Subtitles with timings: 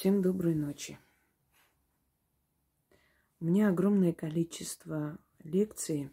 [0.00, 0.98] Всем доброй ночи.
[3.38, 6.10] У меня огромное количество лекций,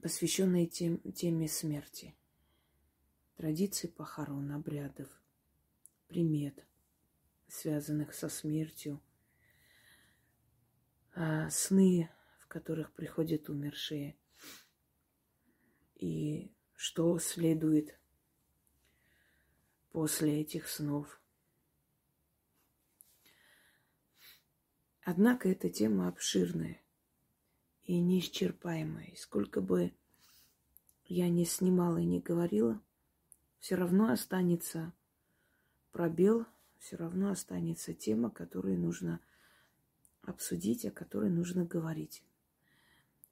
[0.00, 2.14] посвященные тем, теме смерти,
[3.34, 5.08] традиций похорон, обрядов,
[6.06, 6.64] примет,
[7.48, 9.02] связанных со смертью,
[11.16, 14.16] а, сны, в которых приходят умершие,
[15.96, 17.98] и что следует
[19.96, 21.18] после этих снов.
[25.00, 26.82] Однако эта тема обширная
[27.84, 29.06] и неисчерпаемая.
[29.06, 29.94] И сколько бы
[31.06, 32.78] я ни снимала и не говорила,
[33.58, 34.92] все равно останется
[35.92, 36.44] пробел,
[36.78, 39.18] все равно останется тема, которую нужно
[40.20, 42.22] обсудить, о которой нужно говорить.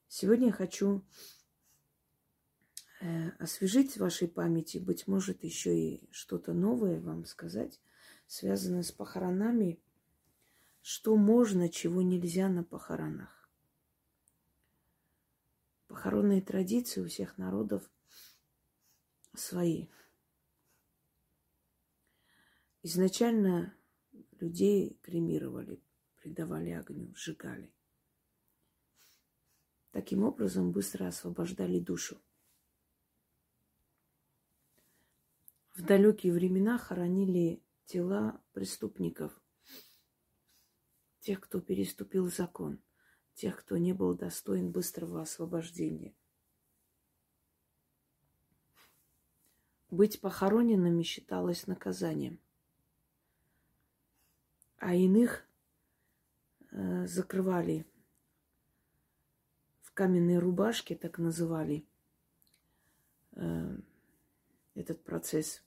[0.08, 1.04] Сегодня я хочу
[3.38, 7.80] освежить в вашей памяти, быть может, еще и что-то новое вам сказать,
[8.26, 9.78] связанное с похоронами,
[10.80, 13.50] что можно, чего нельзя на похоронах.
[15.86, 17.88] Похоронные традиции у всех народов
[19.34, 19.88] свои.
[22.82, 23.74] Изначально
[24.40, 25.82] людей кремировали,
[26.16, 27.72] придавали огню, сжигали.
[29.90, 32.20] Таким образом быстро освобождали душу.
[35.74, 39.42] В далекие времена хоронили тела преступников,
[41.18, 42.80] тех, кто переступил закон,
[43.34, 46.14] тех, кто не был достоин быстрого освобождения.
[49.90, 52.38] Быть похороненными считалось наказанием,
[54.76, 55.44] а иных
[56.70, 57.84] э, закрывали
[59.82, 61.84] в каменной рубашке, так называли,
[63.32, 63.76] э,
[64.74, 65.63] этот процесс.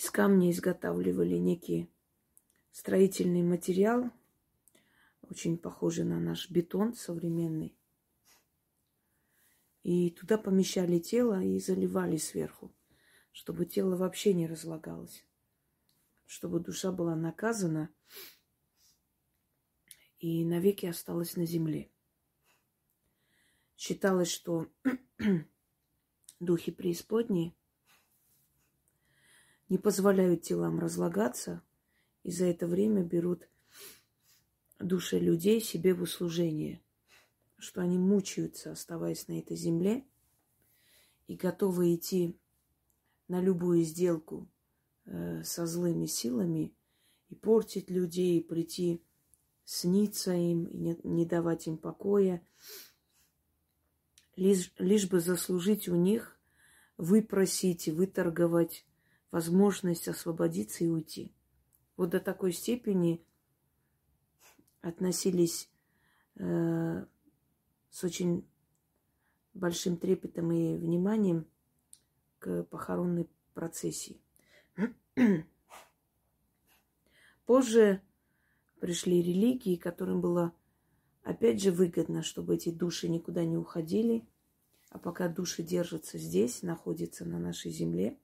[0.00, 1.92] Из камня изготавливали некий
[2.70, 4.10] строительный материал,
[5.20, 7.78] очень похожий на наш бетон современный.
[9.82, 12.74] И туда помещали тело и заливали сверху,
[13.30, 15.22] чтобы тело вообще не разлагалось,
[16.24, 17.94] чтобы душа была наказана
[20.18, 21.92] и навеки осталась на земле.
[23.76, 24.66] Считалось, что
[26.40, 27.54] духи преисподней
[29.70, 31.62] не позволяют телам разлагаться,
[32.24, 33.48] и за это время берут
[34.78, 36.82] души людей себе в услужение,
[37.56, 40.04] что они мучаются, оставаясь на этой земле,
[41.28, 42.36] и готовы идти
[43.28, 44.50] на любую сделку
[45.06, 46.74] э, со злыми силами
[47.28, 49.04] и портить людей, и прийти
[49.64, 52.44] сниться им, и не, не давать им покоя,
[54.34, 56.40] лишь, лишь бы заслужить у них,
[56.96, 58.84] выпросить, выторговать
[59.30, 61.32] возможность освободиться и уйти.
[61.96, 63.24] Вот до такой степени
[64.80, 65.70] относились
[66.36, 67.04] э,
[67.90, 68.46] с очень
[69.54, 71.46] большим трепетом и вниманием
[72.38, 74.20] к похоронной процессии.
[77.46, 78.00] Позже
[78.80, 80.54] пришли религии, которым было
[81.22, 84.24] опять же выгодно, чтобы эти души никуда не уходили,
[84.88, 88.18] а пока души держатся здесь, находятся на нашей земле,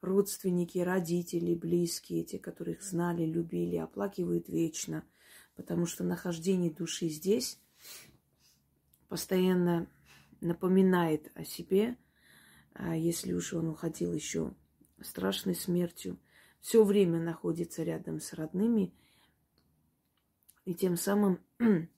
[0.00, 5.04] родственники, родители, близкие, те, которых знали, любили, оплакивают вечно,
[5.54, 7.58] потому что нахождение души здесь
[9.08, 9.88] постоянно
[10.40, 11.96] напоминает о себе,
[12.74, 14.52] а если уж он уходил еще
[15.00, 16.18] страшной смертью,
[16.60, 18.92] все время находится рядом с родными
[20.64, 21.40] и тем самым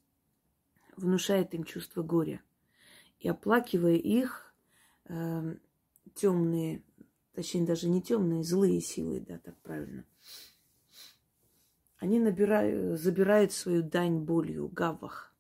[0.97, 2.43] внушает им чувство горя.
[3.19, 4.55] И оплакивая их,
[5.07, 5.57] э,
[6.15, 6.83] темные,
[7.39, 10.05] точнее даже не темные, злые силы, да, так правильно,
[11.99, 15.33] они набирают, забирают свою дань болью, гавах.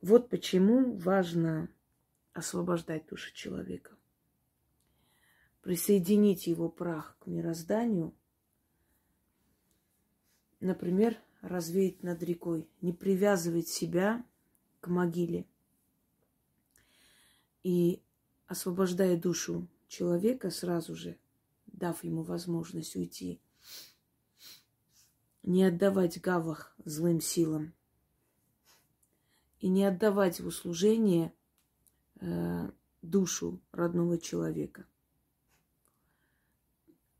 [0.00, 1.68] Вот почему важно
[2.32, 3.94] освобождать душу человека.
[5.60, 8.14] Присоединить его прах к мирозданию,
[10.58, 14.24] например, развеять над рекой, не привязывать себя
[14.80, 15.44] к могиле.
[17.62, 18.02] И
[18.52, 21.18] освобождая душу человека сразу же,
[21.66, 23.40] дав ему возможность уйти,
[25.42, 27.72] не отдавать гавах злым силам
[29.60, 31.32] и не отдавать в услужение
[32.20, 32.70] э,
[33.00, 34.86] душу родного человека.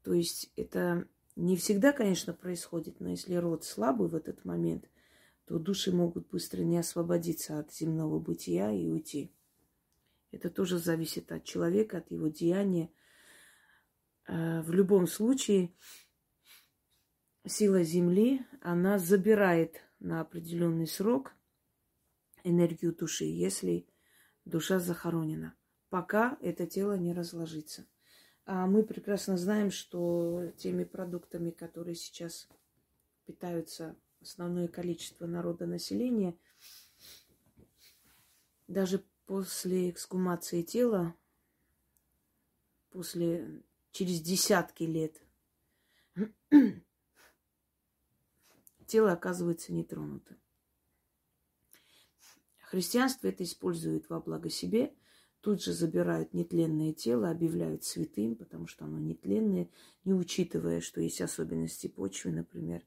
[0.02, 4.88] То есть это не всегда, конечно, происходит, но если род слабый в этот момент,
[5.46, 9.32] то души могут быстро не освободиться от земного бытия и уйти.
[10.32, 12.90] Это тоже зависит от человека, от его деяния.
[14.26, 15.74] Э, в любом случае,
[17.46, 21.34] сила Земли, она забирает на определенный срок
[22.44, 23.86] энергию души, если
[24.46, 25.54] душа захоронена,
[25.90, 27.86] пока это тело не разложится.
[28.44, 32.48] А мы прекрасно знаем, что теми продуктами, которые сейчас
[33.26, 36.36] питаются основное количество народа населения,
[38.66, 41.14] даже после эксгумации тела,
[42.90, 45.20] после через десятки лет,
[48.86, 50.38] тело оказывается нетронутым.
[52.60, 54.94] Христианство это использует во благо себе,
[55.42, 59.68] тут же забирают нетленное тело, объявляют святым, потому что оно нетленное,
[60.04, 62.82] не учитывая, что есть особенности почвы, например,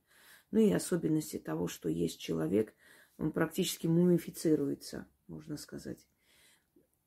[0.51, 2.73] ну и особенности того, что есть человек,
[3.17, 6.07] он практически мумифицируется, можно сказать.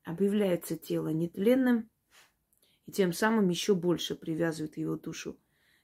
[0.09, 1.87] Объявляется тело нетленным,
[2.87, 5.39] и тем самым еще больше привязывает его душу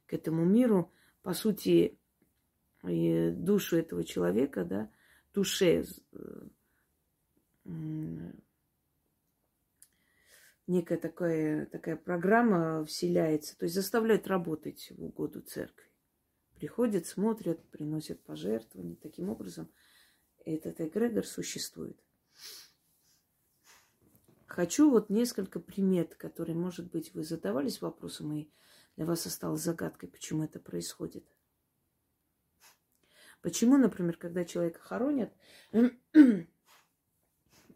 [0.07, 0.91] к этому миру.
[1.21, 1.99] По сути,
[2.81, 4.91] душу этого человека, да,
[5.31, 5.85] душе
[10.65, 15.91] некая такая, такая программа вселяется, то есть заставляет работать в угоду церкви.
[16.55, 18.95] Приходят, смотрят, приносят пожертвования.
[18.95, 19.69] Таким образом,
[20.45, 21.99] этот эгрегор существует.
[24.55, 28.49] Хочу вот несколько примет, которые, может быть, вы задавались вопросом, и
[28.95, 31.27] для вас осталось загадкой, почему это происходит.
[33.41, 35.33] Почему, например, когда человека хоронят,
[35.73, 35.85] а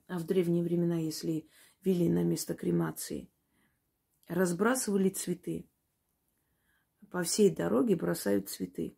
[0.08, 1.50] в древние времена, если
[1.84, 3.30] вели на место кремации,
[4.30, 5.70] разбрасывали цветы.
[7.12, 8.98] По всей дороге бросают цветы.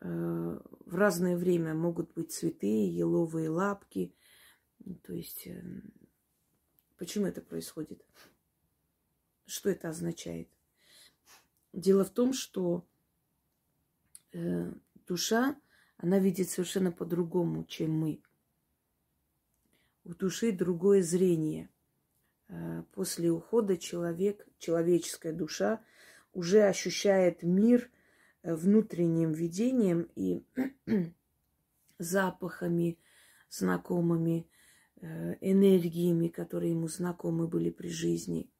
[0.00, 4.14] Э, в разное время могут быть цветы, еловые лапки.
[5.02, 5.82] То есть, э,
[7.04, 8.02] почему это происходит?
[9.46, 10.48] Что это означает?
[11.72, 12.86] Дело в том, что
[14.32, 14.72] э,
[15.06, 15.60] душа,
[15.98, 18.22] она видит совершенно по-другому, чем мы–
[20.04, 21.70] у души другое зрение.
[22.48, 25.82] Э, после ухода человек, человеческая душа
[26.32, 27.90] уже ощущает мир
[28.42, 30.44] э, внутренним видением и
[31.98, 32.98] запахами
[33.48, 34.46] знакомыми,
[35.40, 38.50] энергиями, которые ему знакомы были при жизни.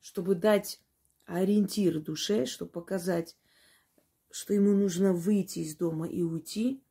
[0.00, 0.80] Чтобы дать
[1.26, 3.36] ориентир душе, чтобы показать,
[4.30, 6.82] что ему нужно выйти из дома и уйти,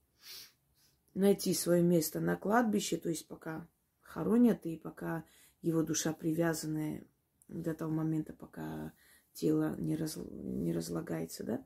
[1.14, 3.68] найти свое место на кладбище, то есть пока
[4.02, 5.24] хоронят и пока
[5.62, 7.04] его душа привязанная
[7.48, 8.94] до того момента, пока
[9.34, 11.66] тело не, раз, не разлагается, да?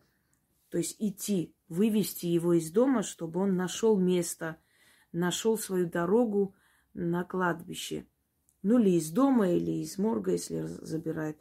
[0.70, 4.58] То есть идти, вывести его из дома, чтобы он нашел место,
[5.12, 6.56] нашел свою дорогу
[6.94, 8.06] на кладбище.
[8.64, 11.38] Ну, или из дома, или из морга, если забирают.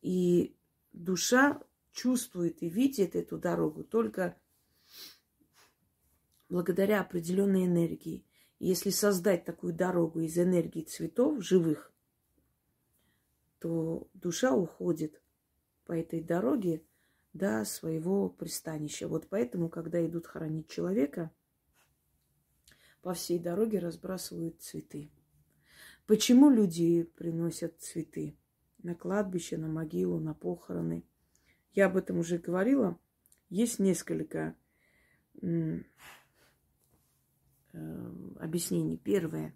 [0.00, 0.56] И
[0.92, 1.60] душа
[1.92, 4.36] чувствует и видит эту дорогу только
[6.48, 8.24] благодаря определенной энергии.
[8.58, 11.92] Если создать такую дорогу из энергии цветов живых,
[13.58, 15.20] то душа уходит
[15.84, 16.84] по этой дороге
[17.32, 19.08] до своего пристанища.
[19.08, 21.30] Вот поэтому, когда идут хоронить человека,
[23.02, 25.10] по всей дороге разбрасывают цветы.
[26.06, 28.36] Почему люди приносят цветы
[28.82, 31.04] на кладбище, на могилу, на похороны?
[31.74, 32.98] Я об этом уже говорила.
[33.48, 34.56] Есть несколько
[37.72, 38.98] Э, объяснений.
[38.98, 39.54] Первое.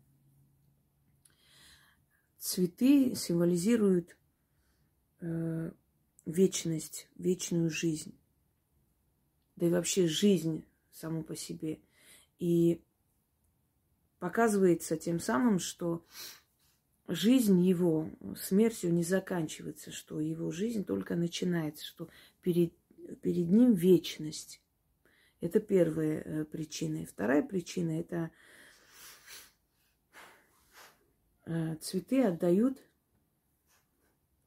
[2.38, 4.16] Цветы символизируют
[5.20, 5.70] э,
[6.24, 8.18] вечность, вечную жизнь.
[9.56, 11.80] Да и вообще жизнь саму по себе.
[12.38, 12.82] И
[14.18, 16.04] показывается тем самым, что
[17.08, 22.08] жизнь его смертью не заканчивается, что его жизнь только начинается, что
[22.42, 22.72] перед,
[23.20, 24.60] перед ним вечность.
[25.40, 27.02] Это первая э, причина.
[27.02, 28.30] И вторая причина– это
[31.44, 32.82] э, цветы отдают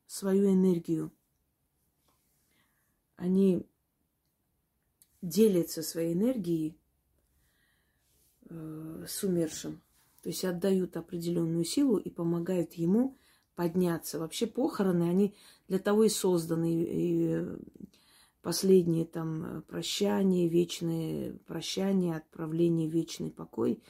[0.07, 1.13] свою энергию.
[3.15, 3.69] Они
[5.21, 6.78] делятся своей энергией
[8.49, 9.81] с умершим.
[10.21, 13.15] То есть отдают определенную силу и помогают ему
[13.55, 14.19] подняться.
[14.19, 15.35] Вообще похороны, они
[15.67, 16.71] для того и созданы.
[16.73, 17.45] И
[18.41, 23.81] последнее там э, прощание, вечное прощание, отправление вечный покой,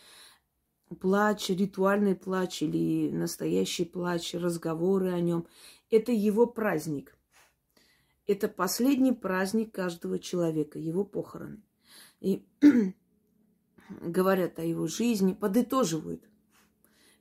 [0.99, 5.47] плач, ритуальный плач или настоящий плач, разговоры о нем.
[5.91, 7.15] Это его праздник.
[8.27, 11.61] Это последний праздник каждого человека, его похороны.
[12.19, 12.45] И
[13.89, 16.24] говорят о его жизни, подытоживают.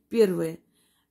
[0.09, 0.61] Первое.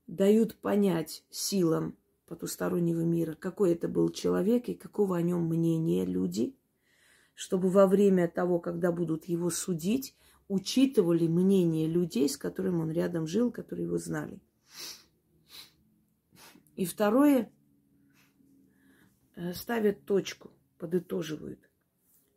[0.07, 1.97] дают понять силам
[2.27, 6.55] потустороннего мира, какой это был человек и какого о нем мнения люди,
[7.33, 10.15] чтобы во время того, когда будут его судить,
[10.47, 14.39] учитывали мнение людей, с которыми он рядом жил, которые его знали.
[16.75, 17.51] И второе,
[19.35, 21.69] э, ставят точку, подытоживают.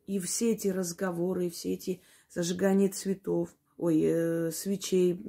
[0.06, 5.22] И все эти разговоры, все эти зажигания цветов, ой, э, свечей,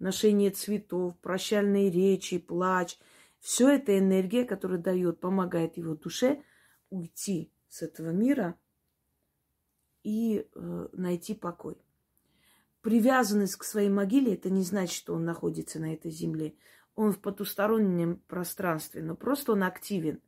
[0.00, 2.98] ношение цветов, прощальные речи, плач,
[3.38, 6.42] все это энергия, которая дает, помогает его душе
[6.90, 8.58] уйти с этого мира
[10.02, 11.76] и э, найти покой.
[12.80, 16.54] Привязанность к своей могиле, это не значит, что он находится на этой земле
[16.98, 20.20] он в потустороннем пространстве, но просто он активен.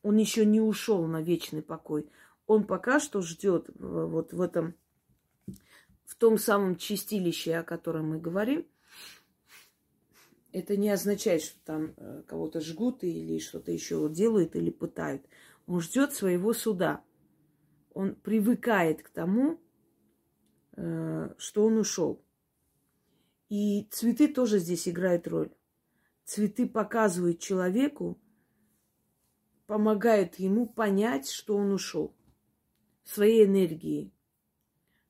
[0.00, 2.10] Он еще не ушел на вечный покой.
[2.46, 4.74] Он пока что ждет вот в этом,
[6.06, 8.66] в том самом чистилище, о котором мы говорим.
[10.52, 15.26] Это не означает, что там э, кого-то жгут или что-то еще делают или пытают.
[15.66, 17.04] Он ждет своего суда.
[17.92, 19.60] Он привыкает к тому,
[20.76, 22.22] э, что он ушел.
[23.48, 25.50] И цветы тоже здесь играют роль.
[26.24, 28.18] Цветы показывают человеку,
[29.66, 32.14] помогают ему понять, что он ушел
[33.04, 34.12] своей энергией.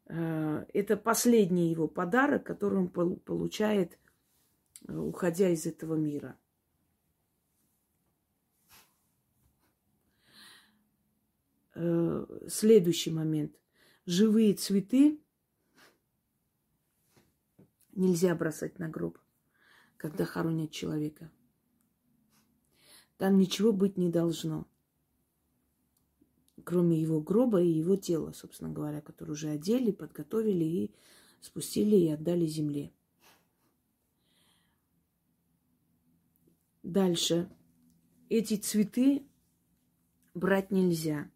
[0.07, 3.99] Э, это последний его подарок, который он получает,
[4.89, 6.39] э, уходя из этого мира.
[11.75, 13.55] Э, следующий момент.
[14.07, 15.21] Живые цветы
[17.93, 19.19] нельзя бросать на гроб
[19.97, 21.31] когда хоронят человека.
[23.17, 24.67] Там ничего быть не должно,
[26.65, 30.95] кроме его гроба и его тела, собственно говоря, который уже одели, подготовили и
[31.41, 32.93] спустили и отдали земле.
[36.83, 37.51] Дальше.
[38.29, 39.27] Эти цветы
[40.35, 41.31] брать нельзя.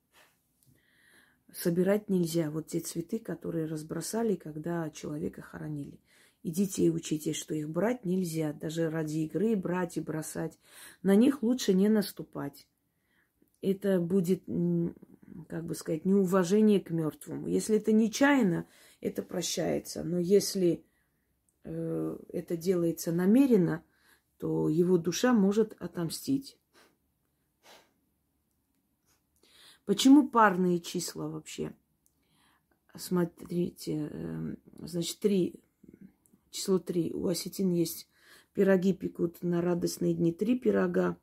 [1.53, 2.51] Собирать нельзя.
[2.51, 6.01] Вот те цветы, которые разбросали, когда человека хоронили.
[6.43, 10.59] И детей учите, что их брать нельзя, даже ради игры брать и бросать.
[11.03, 12.67] На них лучше не наступать.
[13.61, 14.43] Это будет,
[15.49, 17.49] как бы сказать, неуважение к мертвому.
[17.49, 18.67] Если это нечаянно,
[19.01, 20.03] это прощается.
[20.05, 20.85] Но если
[21.65, 23.85] э, это делается намеренно,
[24.39, 26.59] то его душа может отомстить.
[29.85, 31.73] Почему парные числа вообще?
[32.97, 35.61] Смотрите, э, значит, три
[36.51, 37.13] число три.
[37.13, 38.09] У осетин есть
[38.53, 41.17] пироги пекут на радостные дни три пирога,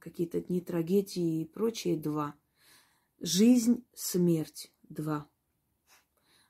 [0.00, 2.34] какие-то дни трагедии и прочее два.
[3.20, 5.28] Жизнь, смерть два.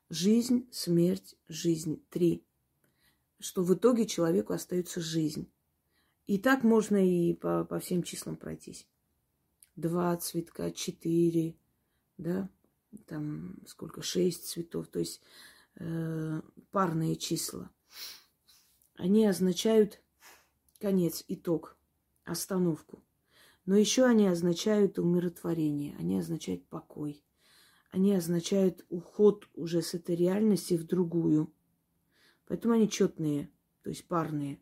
[0.09, 2.45] Жизнь, смерть, жизнь три.
[3.39, 5.51] Что в итоге человеку остается жизнь.
[6.27, 8.87] И так можно и по, по всем числам пройтись.
[9.75, 11.57] Два цветка, четыре,
[12.19, 12.49] да,
[13.07, 14.87] там сколько, шесть цветов.
[14.89, 15.21] То есть
[15.77, 17.71] э, парные числа.
[18.95, 20.01] Они означают
[20.79, 21.77] конец, итог,
[22.31, 23.03] остановку.
[23.67, 27.25] Но еще они означают умиротворение, они означают покой.
[27.91, 31.53] Они означают уход уже с этой реальности в другую.
[32.47, 33.51] Поэтому они четные,
[33.83, 34.61] то есть парные.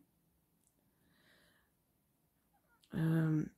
[2.91, 3.51] Эм.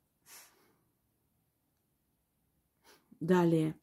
[3.20, 3.75] Далее.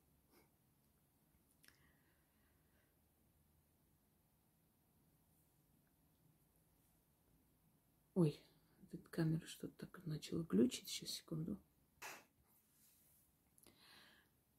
[8.14, 8.42] Ой,
[9.10, 10.88] камера что-то так начала глючить.
[10.88, 11.58] Сейчас, секунду.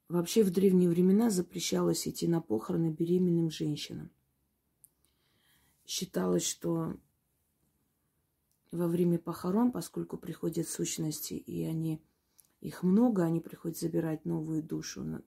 [0.07, 4.09] Вообще в древние времена запрещалось идти на похороны беременным женщинам.
[5.85, 6.95] Считалось, что
[8.71, 12.01] во время похорон, поскольку приходят сущности, и они,
[12.61, 15.23] их много, они приходят забирать новую душу,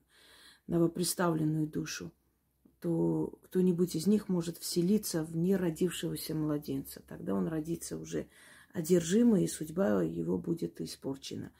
[0.67, 2.11] новоприставленную душу–
[2.83, 7.01] то кто-нибудь из них может вселиться в неродившегося младенца.
[7.07, 8.27] Тогда он родится уже
[8.73, 11.51] одержимый, и судьба его будет испорчена.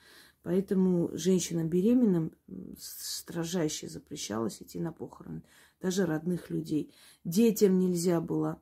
[0.42, 2.34] Поэтому женщинам беременным
[2.78, 5.42] строжайше запрещалось идти на похороны,
[5.80, 6.94] даже родных людей.
[7.24, 8.62] Детям нельзя было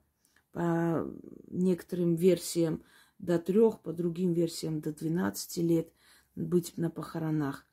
[0.51, 1.09] по
[1.47, 2.83] некоторым версиям
[3.17, 5.91] до трех, по другим версиям до 12 лет
[6.35, 7.65] быть на похоронах.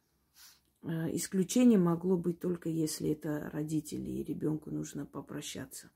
[0.83, 5.91] Э, исключение могло быть только если это родители, и ребенку нужно попрощаться.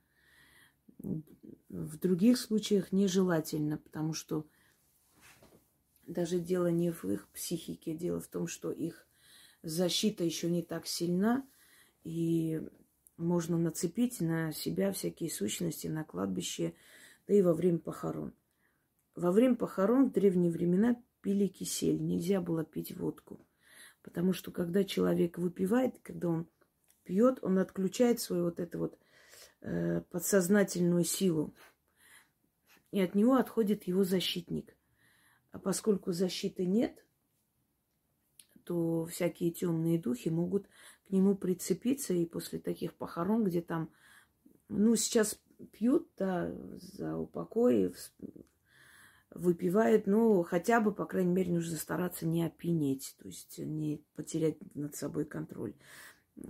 [1.69, 4.47] В других случаях нежелательно, потому что
[6.07, 9.07] даже дело не в их психике, дело в том, что их
[9.63, 11.47] защита еще не так сильна,
[12.05, 12.61] и
[13.17, 16.75] можно нацепить на себя всякие сущности на кладбище,
[17.27, 18.35] да и во время похорон.
[19.15, 23.47] Во время похорон в древние времена пили кисель, нельзя было пить водку.
[24.03, 26.49] Потому что когда человек выпивает, когда он
[27.05, 28.99] пьет, он отключает свою вот эту вот
[29.61, 31.55] э, подсознательную силу.
[32.91, 34.77] И от него отходит его защитник.
[35.53, 37.05] А поскольку защиты нет,
[38.65, 40.67] то всякие темные духи могут
[41.07, 42.15] к нему прицепиться.
[42.15, 43.91] И после таких похорон, где там,
[44.69, 45.39] ну, сейчас
[45.73, 47.95] пьют, да, за упокой,
[49.35, 54.57] выпивают, но хотя бы, по крайней мере, нужно стараться не опьянеть, то есть не потерять
[54.75, 55.75] над собой контроль.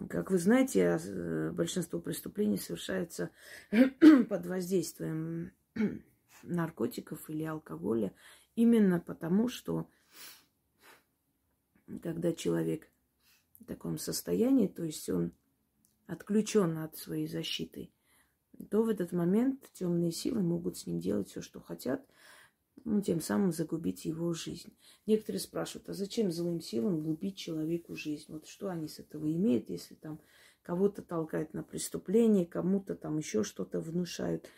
[0.08, 3.30] Как вы знаете, э, большинство преступлений совершается
[4.28, 5.52] под воздействием
[6.42, 8.12] наркотиков или алкоголя,
[8.54, 9.88] именно потому что
[12.02, 12.90] когда человек
[13.60, 15.32] в таком состоянии, то есть он
[16.06, 17.90] отключен от своей защиты,
[18.70, 22.06] то в этот момент темные силы могут с ним делать все, что хотят,
[22.84, 24.76] ну, тем самым загубить его жизнь.
[25.06, 28.26] Некоторые спрашивают, а зачем злым силам губить человеку жизнь?
[28.28, 30.20] Вот что они с этого имеют, если там
[30.62, 34.48] кого-то толкают на преступление, кому-то там еще что-то внушают.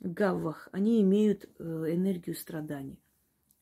[0.00, 2.96] Гаввах, они имеют э, энергию страдания.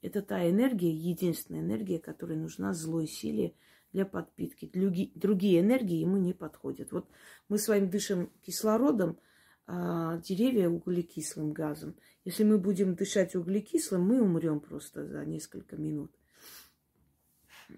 [0.01, 3.55] Это та энергия, единственная энергия, которая нужна злой силе
[3.93, 4.71] для подпитки.
[4.73, 6.93] Другие энергии ему не подходят.
[6.93, 7.09] Вот
[7.49, 9.19] мы с вами дышим кислородом,
[9.67, 11.97] а деревья углекислым газом.
[12.25, 16.13] Если мы будем дышать углекислым, мы умрем просто за несколько минут.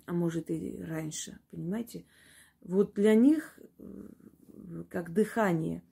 [0.07, 2.05] А может и раньше, понимаете?
[2.61, 5.83] Вот для них, э, как дыхание,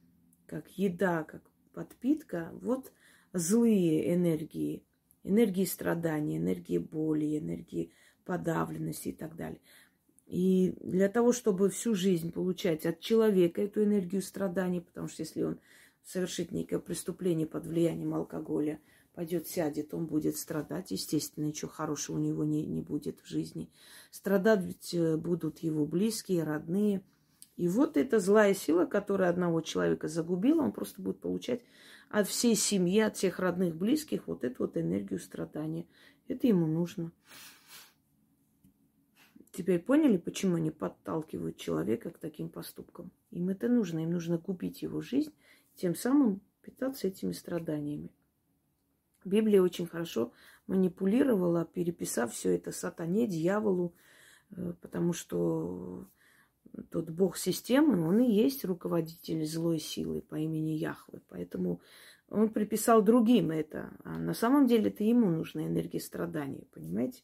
[0.46, 1.42] как еда, как
[1.72, 2.92] подпитка, вот
[3.32, 4.84] злые энергии,
[5.24, 7.92] энергии страдания, энергии боли, энергии
[8.24, 9.60] подавленности и так далее.
[10.26, 15.42] И для того, чтобы всю жизнь получать от человека эту энергию страдания, потому что если
[15.42, 15.58] он
[16.04, 18.80] совершит некое преступление под влиянием алкоголя,
[19.14, 20.90] пойдет, сядет, он будет страдать.
[20.90, 23.68] Естественно, ничего хорошего у него не, не будет в жизни.
[24.10, 27.02] Страдать э, будут его близкие, родные.
[27.56, 31.62] И вот эта злая сила, которая одного человека загубила, он просто будет получать
[32.10, 35.86] от всей семьи, от всех родных, близких вот эту вот энергию страдания.
[36.26, 37.12] Это ему нужно.
[39.52, 43.10] Теперь поняли, почему они подталкивают человека к таким поступкам?
[43.30, 44.04] Им это нужно.
[44.04, 45.32] Им нужно купить его жизнь
[45.74, 48.10] тем самым питаться этими страданиями.
[49.24, 50.32] Библия очень хорошо
[50.66, 53.94] манипулировала, переписав все это сатане, дьяволу,
[54.50, 56.06] э, потому что
[56.82, 61.20] тот бог системы, он и есть руководитель злой силы по имени Яхве.
[61.28, 61.80] Поэтому
[62.28, 63.90] он приписал другим это.
[64.04, 67.22] А на самом деле это ему нужна энергия страдания, понимаете?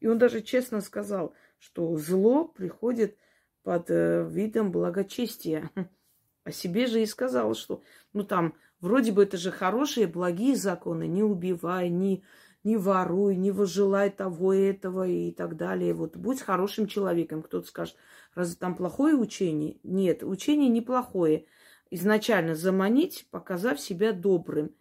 [0.00, 3.16] И он даже честно сказал, что зло приходит
[3.62, 5.70] под э, видом благочестия.
[6.44, 7.82] О себе же и сказала, что,
[8.12, 12.22] ну там, вроде бы это же хорошие, благие законы, не убивай, не,
[12.64, 15.92] не воруй, не выжелай того и этого и так далее.
[15.92, 17.42] Вот будь хорошим человеком.
[17.42, 17.96] Кто-то скажет,
[18.34, 19.78] разве там плохое учение?
[19.82, 21.46] Нет, учение неплохое.
[21.90, 24.74] Изначально заманить, показав себя добрым.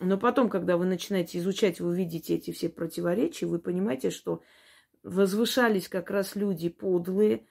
[0.00, 4.42] Но потом, когда вы начинаете изучать, вы видите эти все противоречия, вы понимаете, что
[5.02, 7.46] возвышались как раз люди подлые,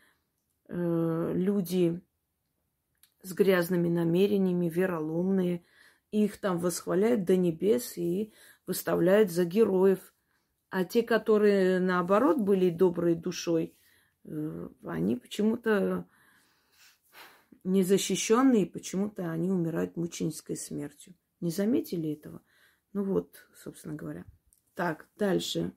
[0.70, 2.00] э, люди
[3.24, 5.66] с грязными намерениями, вероломные.
[6.12, 8.32] Их там восхваляют до небес и
[8.68, 10.14] выставляют за героев.
[10.70, 13.76] А те, которые наоборот были доброй душой,
[14.26, 16.06] э, они почему-то
[17.64, 21.16] незащищенные, почему-то они умирают мученической смертью.
[21.40, 22.42] Не заметили этого?
[22.94, 24.26] Ну вот, собственно говоря.
[24.76, 25.74] Так, дальше.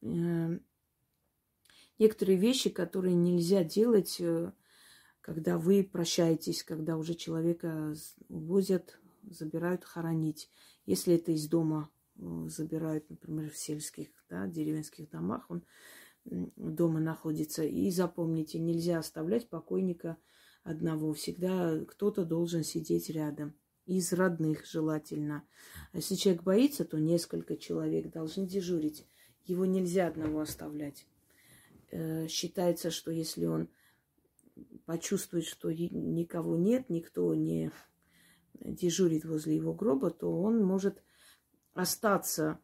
[0.00, 0.58] Э,
[1.98, 4.52] некоторые вещи, которые нельзя делать э,
[5.28, 7.94] когда вы прощаетесь, когда уже человека
[8.30, 8.98] увозят,
[9.30, 10.50] забирают хоронить.
[10.86, 15.64] Если это из дома э, забирают, например, в сельских, да, деревенских домах, он
[16.24, 17.64] дома находится.
[17.64, 20.16] И запомните, нельзя оставлять покойника
[20.62, 21.12] одного.
[21.12, 23.54] Всегда кто-то должен сидеть рядом.
[23.86, 25.44] Из родных желательно.
[25.92, 29.06] А если человек боится, то несколько человек должны дежурить.
[29.46, 31.06] Его нельзя одного оставлять.
[31.90, 33.68] Э, считается, что если он
[34.84, 37.70] почувствует, что никого нет, никто не
[38.60, 41.02] дежурит возле его гроба, то он может
[41.74, 42.58] остаться,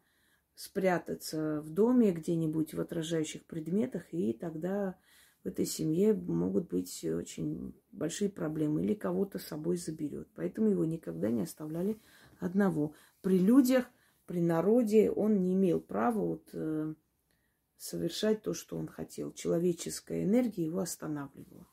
[0.55, 4.95] спрятаться в доме где-нибудь в отражающих предметах, и тогда
[5.43, 10.27] в этой семье могут быть очень большие проблемы, или кого-то с собой заберет.
[10.35, 11.99] Поэтому его никогда не оставляли
[12.39, 12.93] одного.
[13.21, 13.85] При людях,
[14.25, 16.95] при народе он не имел права вот, э,
[17.77, 19.31] совершать то, что он хотел.
[19.33, 21.67] Человеческая энергия его останавливала.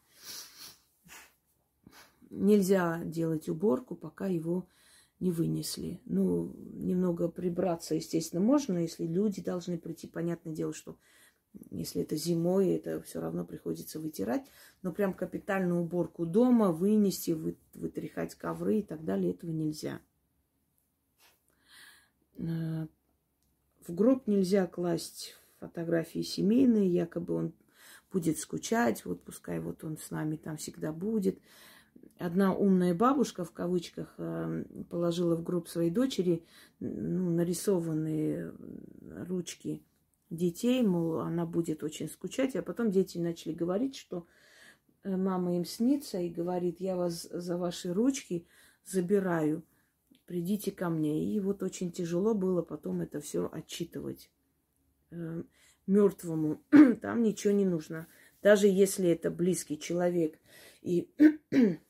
[2.32, 4.66] Нельзя делать уборку, пока его
[5.20, 6.00] не вынесли.
[6.04, 10.08] Ну, немного прибраться, естественно, можно, если люди должны прийти.
[10.08, 10.96] Понятное дело, что
[11.70, 14.44] если это зимой, это все равно приходится вытирать.
[14.82, 20.00] Но прям капитальную уборку дома, вынести, вы, вытряхать ковры и так далее, этого нельзя.
[22.38, 22.86] Э,
[23.86, 27.52] в гроб нельзя класть фотографии семейные, якобы он
[28.10, 31.38] будет скучать, вот пускай вот он с нами там всегда будет
[32.24, 36.44] одна умная бабушка, в кавычках, э, положила в гроб своей дочери
[36.80, 38.52] ну, нарисованные
[39.26, 39.82] ручки
[40.30, 42.56] детей, мол, она будет очень скучать.
[42.56, 44.26] А потом дети начали говорить, что
[45.02, 48.46] э, мама им снится и говорит, я вас за ваши ручки
[48.84, 49.64] забираю,
[50.26, 51.24] придите ко мне.
[51.24, 54.30] И вот очень тяжело было потом это все отчитывать
[55.86, 56.62] мертвому.
[57.02, 58.06] Там ничего не нужно.
[58.42, 60.38] Даже если это близкий человек.
[60.82, 61.10] И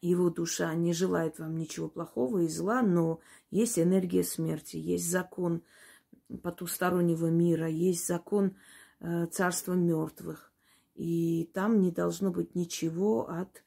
[0.00, 5.62] его душа не желает вам ничего плохого и зла, но есть энергия смерти, есть закон
[6.42, 8.56] потустороннего мира, есть закон
[9.00, 10.52] э, царства мертвых.
[10.94, 13.62] И там не должно быть ничего от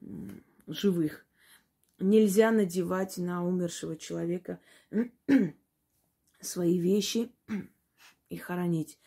[0.00, 0.06] э,
[0.66, 1.26] живых.
[1.98, 4.60] Нельзя надевать на умершего человека
[6.40, 7.30] свои вещи
[8.28, 8.98] и хоронить.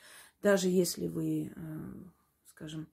[0.41, 1.59] Даже если вы, э,
[2.45, 2.87] скажем,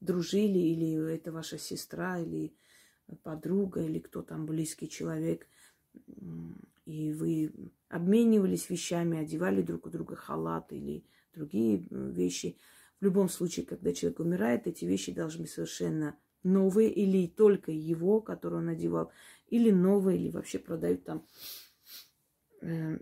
[0.00, 2.54] дружили, или это ваша сестра, или
[3.22, 5.46] подруга, или кто там близкий человек,
[6.84, 7.52] и вы
[7.88, 12.56] обменивались вещами, одевали друг у друга халат или другие вещи.
[13.00, 18.20] В любом случае, когда человек умирает, эти вещи должны быть совершенно новые, или только его,
[18.20, 19.12] который он одевал,
[19.48, 21.26] или новые, или вообще продают там
[22.60, 22.98] э,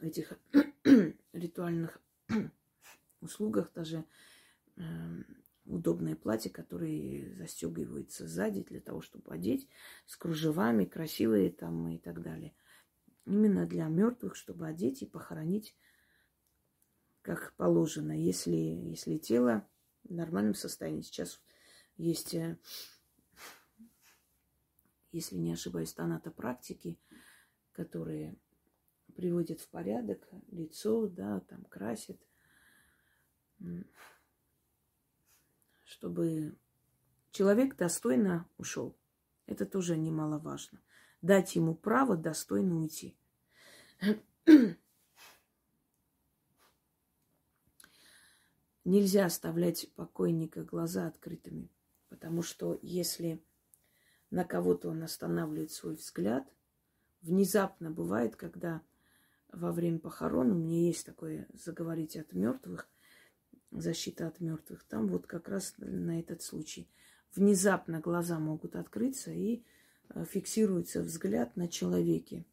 [0.00, 0.38] этих
[1.32, 2.00] ритуальных
[3.20, 4.04] услугах даже
[4.76, 4.82] э,
[5.66, 9.68] удобное платье, которое застегивается сзади для того, чтобы одеть,
[10.06, 12.54] с кружевами, красивые там и так далее.
[13.24, 15.74] Именно для мертвых, чтобы одеть и похоронить
[17.22, 19.66] как положено, если, если тело
[20.04, 21.00] в нормальном состоянии.
[21.00, 21.40] Сейчас
[21.96, 22.58] есть, э,
[25.10, 25.94] если не ошибаюсь,
[26.36, 26.98] практики,
[27.72, 28.36] которые
[29.16, 32.20] приводят в порядок лицо, да, там красят
[36.04, 36.54] чтобы
[37.30, 38.94] человек достойно ушел.
[39.46, 40.82] Это тоже немаловажно.
[41.22, 43.16] Дать ему право достойно уйти.
[48.84, 51.70] Нельзя оставлять покойника глаза открытыми,
[52.10, 53.42] потому что если
[54.28, 56.46] на кого-то он останавливает свой взгляд,
[57.22, 58.82] внезапно бывает, когда
[59.50, 62.90] во время похорон, у меня есть такое заговорить от мертвых,
[63.80, 64.84] защита от мертвых.
[64.84, 66.88] Там вот как раз на этот случай.
[67.34, 69.64] Внезапно глаза могут открыться и
[70.10, 72.44] э, фиксируется взгляд на человеке.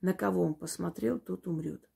[0.00, 1.88] На кого он посмотрел, тот умрет.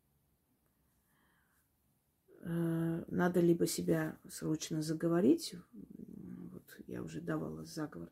[2.41, 5.55] Э, надо либо себя срочно заговорить,
[6.51, 8.11] вот я уже давала заговор,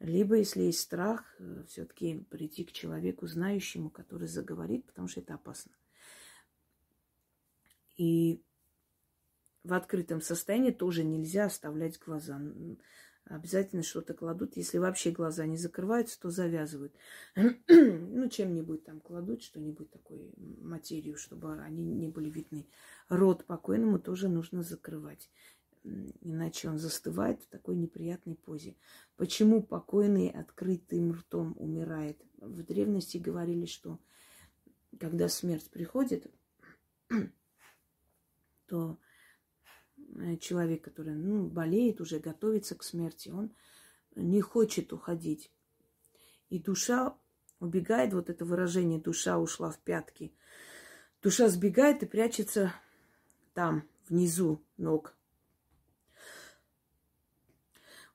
[0.00, 5.34] либо, если есть страх, э, все-таки прийти к человеку, знающему, который заговорит, потому что это
[5.34, 5.72] опасно.
[7.96, 8.40] И
[9.68, 12.40] в открытом состоянии тоже нельзя оставлять глаза.
[13.24, 14.56] Обязательно что-то кладут.
[14.56, 16.94] Если вообще глаза не закрываются, то завязывают.
[17.36, 20.30] ну, чем-нибудь там кладут, что-нибудь такое,
[20.62, 22.66] материю, чтобы они не были видны.
[23.10, 25.28] Рот покойному тоже нужно закрывать.
[25.84, 28.74] Иначе он застывает в такой неприятной позе.
[29.16, 32.18] Почему покойный открытым ртом умирает?
[32.38, 34.00] В древности говорили, что
[34.98, 36.32] когда смерть приходит,
[38.66, 38.98] то
[40.40, 43.54] человек, который ну, болеет, уже готовится к смерти, он
[44.14, 45.52] не хочет уходить.
[46.48, 47.16] И душа
[47.60, 50.34] убегает, вот это выражение «душа ушла в пятки».
[51.20, 52.72] Душа сбегает и прячется
[53.52, 55.16] там, внизу ног.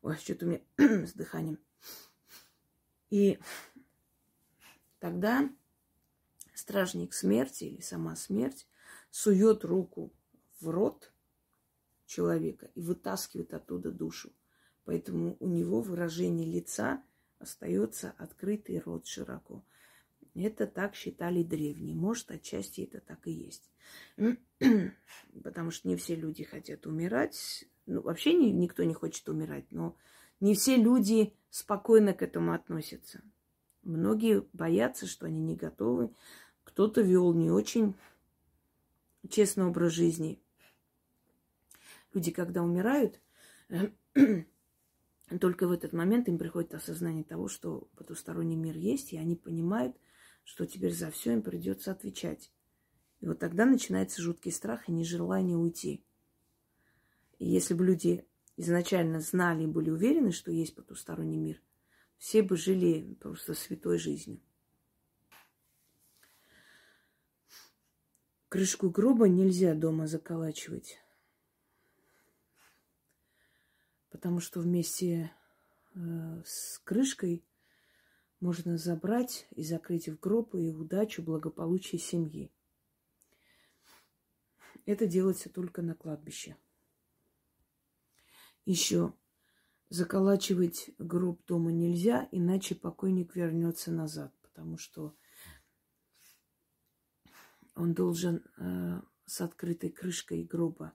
[0.01, 0.61] Ой, что-то у меня
[1.07, 1.59] с дыханием.
[3.09, 3.39] И
[4.99, 5.49] тогда
[6.55, 8.67] стражник смерти или сама смерть
[9.11, 10.11] сует руку
[10.59, 11.12] в рот
[12.13, 14.31] человека и вытаскивает оттуда душу.
[14.85, 17.03] Поэтому у него выражение лица
[17.39, 19.65] остается открытый рот широко.
[20.35, 21.95] Это так считали древние.
[21.95, 23.69] Может, отчасти это так и есть.
[25.43, 27.65] Потому что не все люди хотят умирать.
[27.85, 29.95] Ну, вообще ни, никто не хочет умирать, но
[30.39, 33.21] не все люди спокойно к этому относятся.
[33.83, 36.13] Многие боятся, что они не готовы.
[36.63, 37.95] Кто-то вел не очень
[39.29, 40.42] честный образ жизни.
[42.13, 43.19] Люди, когда умирают,
[45.39, 49.95] Только в этот момент им приходит осознание того, что потусторонний мир есть, и они понимают,
[50.43, 52.51] что теперь за все им придется отвечать.
[53.21, 56.03] И вот тогда начинается жуткий страх и нежелание уйти.
[57.39, 61.61] И если бы люди изначально знали и были уверены, что есть потусторонний мир,
[62.17, 64.39] все бы жили просто святой жизнью.
[68.49, 70.99] Крышку гроба нельзя дома заколачивать,
[74.13, 75.31] потому что вместе
[75.95, 77.43] э, с крышкой
[78.39, 82.51] можно забрать и закрыть в гроб и удачу, благополучие семьи.
[84.85, 86.55] Это делается только на кладбище.
[88.65, 89.13] Еще
[89.89, 95.15] заколачивать гроб дома нельзя, иначе покойник вернется назад, потому что
[97.73, 100.93] он должен э, с открытой крышкой гроба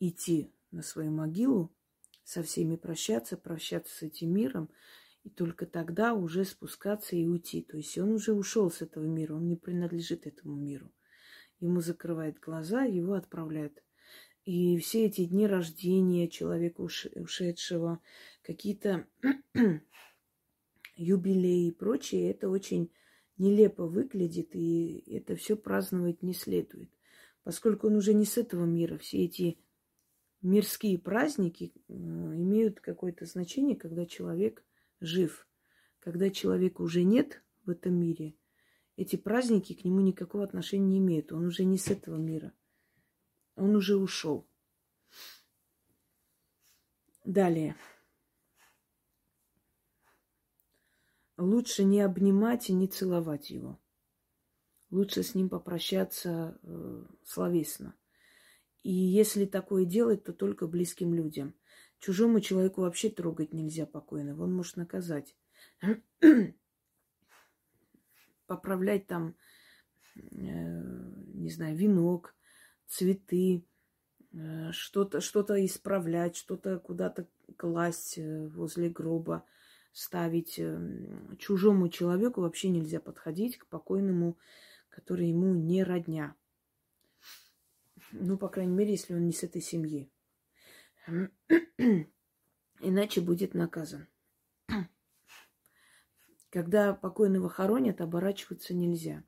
[0.00, 1.72] идти на свою могилу,
[2.28, 4.68] со всеми прощаться, прощаться с этим миром,
[5.24, 7.62] и только тогда уже спускаться и уйти.
[7.62, 10.92] То есть он уже ушел с этого мира, он не принадлежит этому миру.
[11.58, 13.82] Ему закрывают глаза, его отправляют.
[14.44, 18.02] И все эти дни рождения человека ушедшего,
[18.42, 19.06] какие-то
[20.96, 22.92] юбилеи и прочее, это очень
[23.38, 26.90] нелепо выглядит, и это все праздновать не следует.
[27.42, 29.58] Поскольку он уже не с этого мира, все эти
[30.42, 34.64] мирские праздники э, имеют какое-то значение, когда человек
[35.00, 35.46] жив.
[36.00, 38.34] Когда человека уже нет в этом мире,
[38.96, 41.32] эти праздники к нему никакого отношения не имеют.
[41.32, 42.52] Он уже не с этого мира.
[43.54, 44.48] Он уже ушел.
[47.24, 47.76] Далее.
[51.36, 53.78] Лучше не обнимать и не целовать его.
[54.90, 57.94] Лучше с ним попрощаться э, словесно.
[58.82, 61.54] И если такое делать, то только близким людям.
[61.98, 65.36] Чужому человеку вообще трогать нельзя покойного, он может наказать.
[68.46, 69.34] Поправлять там,
[70.16, 72.34] э, не знаю, венок,
[72.86, 73.64] цветы,
[74.32, 79.44] э, что-то что исправлять, что-то куда-то класть э, возле гроба–
[79.98, 84.38] ставить эм, чужому человеку вообще нельзя подходить к покойному,
[84.88, 86.36] который ему не родня.
[88.12, 90.10] Ну, по крайней мере, если он не с этой семьи.
[92.80, 94.08] Иначе будет наказан.
[96.50, 99.24] Когда покойного хоронят, оборачиваться нельзя.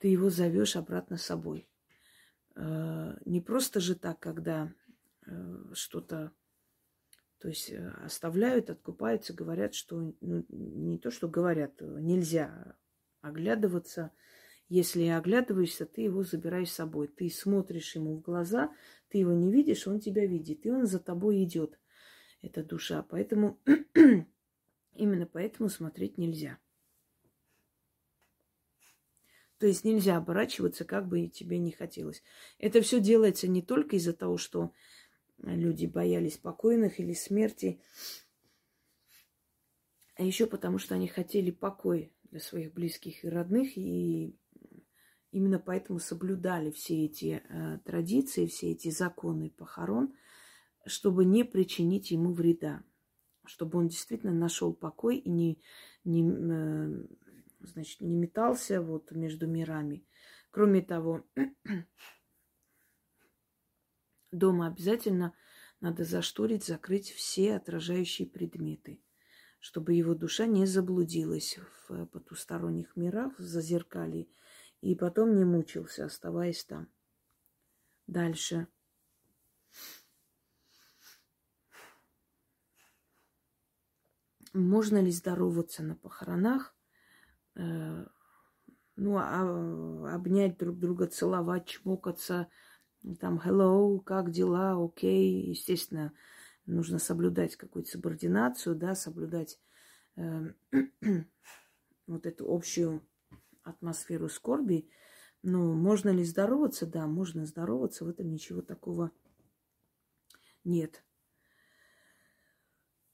[0.00, 1.68] Ты его зовешь обратно с собой.
[2.54, 4.72] Э, не просто же так, когда
[5.26, 6.32] э, что-то
[7.38, 12.76] то есть э, оставляют, откупаются, говорят, что ну, не то, что говорят, нельзя
[13.20, 14.10] оглядываться.
[14.68, 17.08] Если оглядываешься, ты его забираешь с собой.
[17.08, 18.74] Ты смотришь ему в глаза,
[19.08, 21.78] ты его не видишь, он тебя видит, и он за тобой идет,
[22.42, 23.02] эта душа.
[23.02, 23.58] Поэтому
[24.94, 26.58] именно поэтому смотреть нельзя.
[29.58, 32.22] То есть нельзя оборачиваться, как бы тебе не хотелось.
[32.58, 34.72] Это все делается не только из-за того, что
[35.38, 37.80] люди боялись покойных или смерти,
[40.14, 44.36] а еще потому, что они хотели покой для своих близких и родных, и
[45.30, 50.14] именно поэтому соблюдали все эти э, традиции, все эти законы похорон,
[50.86, 52.82] чтобы не причинить ему вреда,
[53.44, 55.60] чтобы он действительно нашел покой и не,
[56.04, 57.06] не, э,
[57.60, 60.04] значит, не метался вот между мирами.
[60.50, 61.24] Кроме того,
[64.30, 65.32] Дома обязательно
[65.80, 69.00] надо зашторить, закрыть все отражающие предметы,
[69.58, 74.28] чтобы его душа не заблудилась в потусторонних мирах, в зазеркалье,
[74.80, 76.88] и потом не мучился, оставаясь там.
[78.06, 78.68] Дальше.
[84.54, 86.74] Можно ли здороваться на похоронах?
[87.54, 88.06] Э,
[88.96, 92.48] ну, а обнять друг друга, целовать, чмокаться–
[93.20, 95.42] там hello, как дела, окей.
[95.42, 95.50] Okay.
[95.50, 96.12] Естественно,
[96.66, 99.58] нужно соблюдать какую-то субординацию, да, соблюдать
[100.16, 100.52] э,
[102.06, 103.06] вот эту общую
[103.62, 104.88] атмосферу скорби.
[105.42, 106.86] Ну, можно ли здороваться?
[106.86, 109.12] Да, можно здороваться, в этом ничего такого
[110.64, 111.04] нет.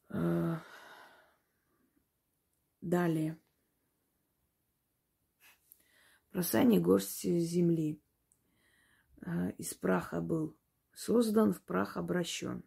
[0.09, 0.57] Э,
[2.81, 3.39] далее.
[6.33, 8.03] Бросание горсти земли.
[9.23, 10.57] А, из праха был
[10.93, 12.65] создан, в прах обращен.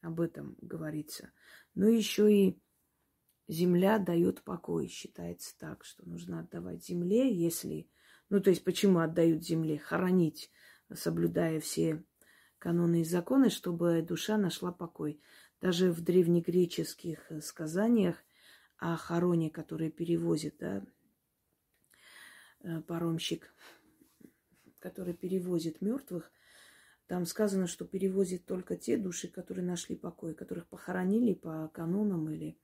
[0.00, 1.32] Об этом говорится.
[1.74, 2.62] Но еще и
[3.48, 4.86] земля дает покой.
[4.88, 7.90] Считается так, что нужно отдавать земле, если...
[8.28, 9.78] Ну, то есть, почему отдают земле?
[9.78, 10.50] Хоронить,
[10.92, 12.04] соблюдая все
[12.58, 15.20] каноны и законы, чтобы душа нашла покой.
[15.60, 18.16] Даже в древнегреческих сказаниях
[18.76, 20.84] о хороне, который перевозит, да,
[22.86, 23.52] паромщик,
[24.78, 26.30] который перевозит мертвых,
[27.06, 32.58] там сказано, что перевозит только те души, которые нашли покой, которых похоронили по канонам или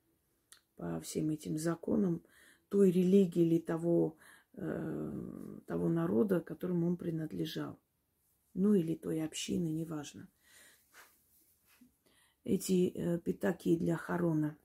[0.76, 2.22] по всем этим законам
[2.68, 4.16] той религии или того,
[4.54, 7.78] э, того народа, которому он принадлежал.
[8.54, 10.28] Ну или той общины, неважно.
[12.44, 14.56] Эти э, пятаки для хорона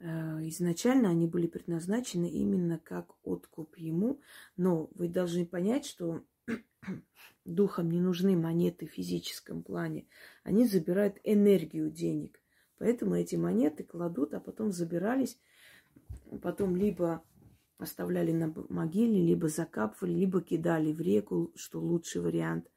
[0.00, 0.06] э,
[0.48, 4.20] изначально они были предназначены именно как откуп ему,
[4.56, 6.24] но вы должны понять, что
[7.44, 10.06] духам не нужны монеты в физическом плане.
[10.42, 12.37] Они забирают энергию денег.
[12.78, 15.38] Поэтому эти монеты кладут, а потом забирались,
[16.42, 17.22] потом либо
[17.78, 22.70] оставляли на могиле, либо закапывали, либо кидали в реку, что лучший вариант,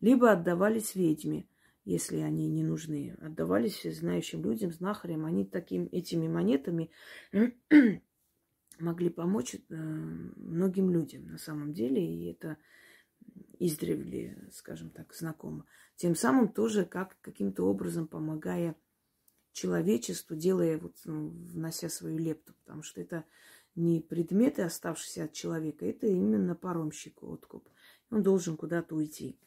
[0.00, 1.46] либо отдавались ведьме,
[1.84, 3.16] если они не нужны.
[3.20, 5.24] Отдавались знающим людям, знахарям.
[5.24, 6.90] Они таким, этими монетами
[8.78, 12.04] могли помочь э, многим людям на самом деле.
[12.04, 12.56] И это
[13.58, 15.66] издревле, скажем так, знакомо.
[15.96, 18.74] Тем самым тоже как каким-то образом помогая
[19.52, 23.24] человечеству, делая, вот, ну, внося свою лепту, потому что это
[23.74, 27.68] не предметы, оставшиеся от человека, это именно паромщику откуп.
[28.10, 29.38] Он должен куда-то уйти.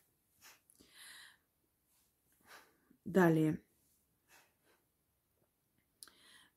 [3.06, 3.60] Далее.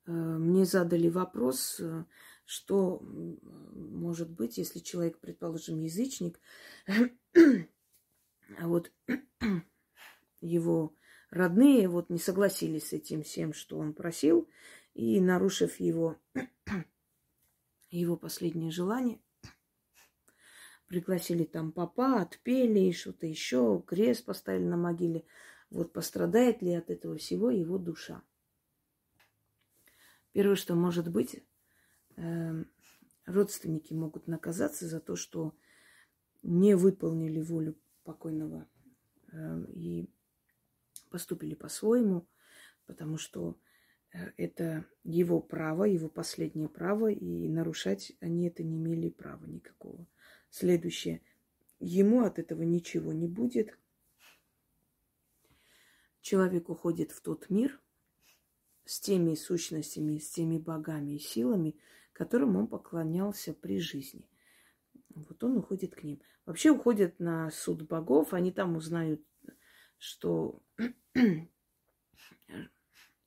[0.06, 2.04] Э, мне задали вопрос, э,
[2.44, 6.40] что может быть, если человек, предположим, язычник,
[6.86, 8.92] а вот
[10.40, 10.94] его
[11.36, 14.48] родные вот не согласились с этим всем, что он просил,
[14.94, 16.16] и нарушив его,
[17.90, 19.20] его последнее желание,
[20.88, 25.24] пригласили там папа, отпели и что-то еще, крест поставили на могиле.
[25.70, 28.22] Вот пострадает ли от этого всего его душа?
[30.32, 31.42] Первое, что может быть,
[32.16, 32.64] э,
[33.24, 35.54] родственники могут наказаться за то, что
[36.42, 38.68] не выполнили волю покойного
[39.32, 40.08] э, и
[41.08, 42.26] поступили по-своему,
[42.86, 43.58] потому что
[44.12, 50.06] э, это его право, его последнее право, и нарушать они это не имели права никакого.
[50.50, 51.22] Следующее.
[51.78, 53.78] Ему от этого ничего не будет.
[56.20, 57.80] Человек уходит в тот мир
[58.84, 61.76] с теми сущностями, с теми богами и силами,
[62.12, 64.28] которым он поклонялся при жизни.
[65.14, 66.20] Вот он уходит к ним.
[66.46, 69.20] Вообще уходят на суд богов, они там узнают,
[69.98, 70.62] что,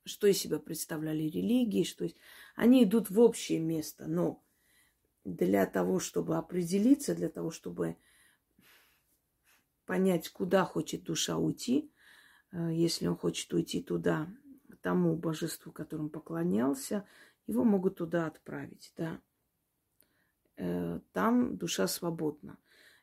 [0.05, 2.17] что из себя представляли религии, что есть.
[2.55, 4.43] Они идут в общее место, но
[5.23, 7.97] для того, чтобы определиться, для того, чтобы
[9.85, 11.91] понять, куда хочет душа уйти,
[12.51, 14.27] э, если он хочет уйти туда,
[14.69, 17.05] к тому божеству, которому поклонялся,
[17.47, 19.19] его могут туда отправить, да.
[20.57, 22.57] Э, там душа свободна.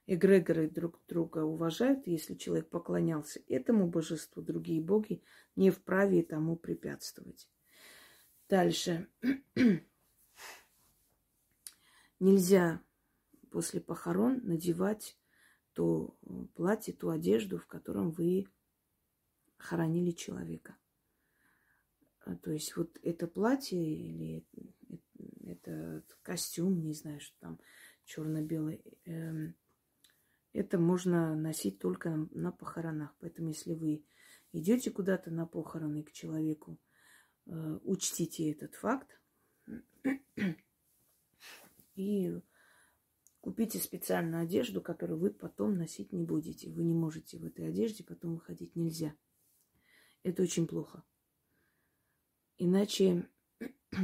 [0.08, 5.20] Эгрегоры друг друга уважают, если человек поклонялся этому божеству, другие боги
[5.56, 7.48] не вправе тому препятствовать.
[8.48, 9.08] Дальше.
[12.20, 12.80] Нельзя
[13.50, 15.18] после похорон надевать
[15.72, 16.16] то
[16.54, 18.46] платье, ту одежду, в котором вы
[19.58, 20.76] хоронили человека.
[22.20, 24.46] А, то есть вот это платье или
[25.44, 27.60] этот костюм, не знаю, что там
[28.04, 29.54] черно-белый, эм,
[30.56, 33.14] это можно носить только на, на похоронах.
[33.20, 34.06] Поэтому если вы
[34.52, 36.80] идете куда-то на похороны к человеку,
[37.46, 39.20] э, учтите этот факт
[41.94, 42.40] и
[43.40, 46.70] купите специальную одежду, которую вы потом носить не будете.
[46.70, 49.14] Вы не можете в этой одежде потом выходить нельзя.
[50.22, 51.04] Это очень плохо.
[52.56, 53.28] Иначе,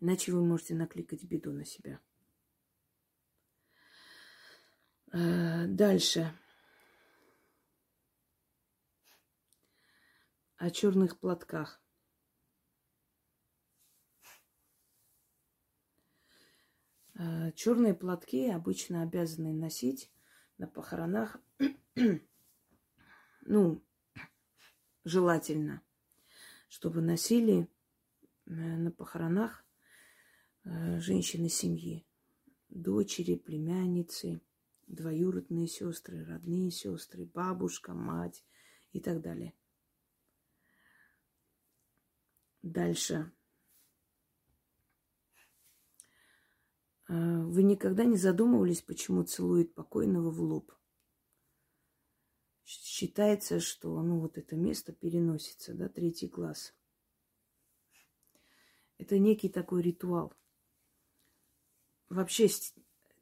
[0.00, 2.00] иначе вы можете накликать беду на себя.
[5.03, 6.32] А, дальше.
[10.56, 11.80] О черных платках.
[17.16, 20.10] А, черные платки обычно обязаны носить
[20.58, 21.36] на похоронах.
[23.42, 23.84] ну,
[25.04, 25.84] желательно
[26.74, 27.68] чтобы носили
[28.46, 29.64] э, на похоронах
[30.64, 32.04] э, женщины семьи,
[32.68, 34.40] дочери, племянницы,
[34.86, 38.44] двоюродные сестры, родные сестры, бабушка, мать
[38.92, 39.54] и так далее.
[42.62, 43.32] Дальше.
[47.08, 50.72] Э, вы никогда не задумывались, почему целует покойного в лоб?
[52.64, 56.74] считается, что ну, вот это место переносится, да, третий глаз.
[58.98, 60.32] Это некий такой ритуал.
[62.08, 62.48] Вообще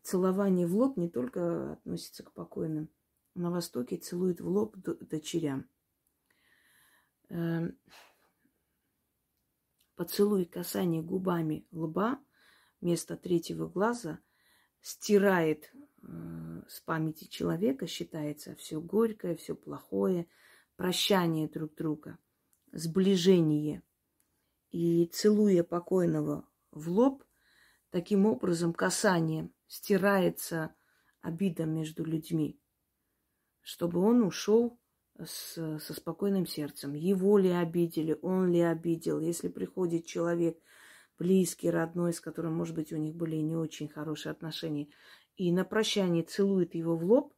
[0.02, 2.88] целование в лоб не только относится к покойным.
[3.34, 5.66] На Востоке целуют в лоб дочерям.
[7.28, 7.78] Эм,
[9.94, 12.20] поцелуй касание губами лба
[12.80, 14.18] вместо третьего глаза
[14.82, 15.72] стирает
[16.02, 20.26] э, с памяти человека, считается все горькое, все плохое,
[20.76, 22.18] прощание друг друга,
[22.72, 23.82] сближение.
[24.70, 27.24] И целуя покойного в лоб,
[27.90, 30.74] таким образом касанием стирается
[31.22, 32.60] обида между людьми,
[33.62, 34.78] чтобы он ушел
[35.18, 36.92] с, со спокойным сердцем.
[36.92, 39.18] Его ли обидели, он ли обидел.
[39.18, 40.60] Если приходит человек
[41.18, 44.88] близкий, родной, с которым, может быть, у них были не очень хорошие отношения,
[45.36, 47.32] и на прощание целует его в лоб,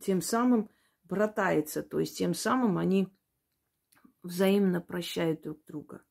[0.00, 0.70] тем самым
[1.04, 3.06] братается, то есть тем самым они
[4.24, 6.02] взаимно прощают друг друга.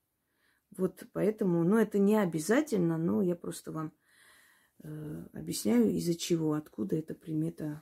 [0.78, 3.92] Вот поэтому, ну, это не обязательно, но я просто вам
[5.34, 7.82] объясняю, из-за чего, откуда эта примета,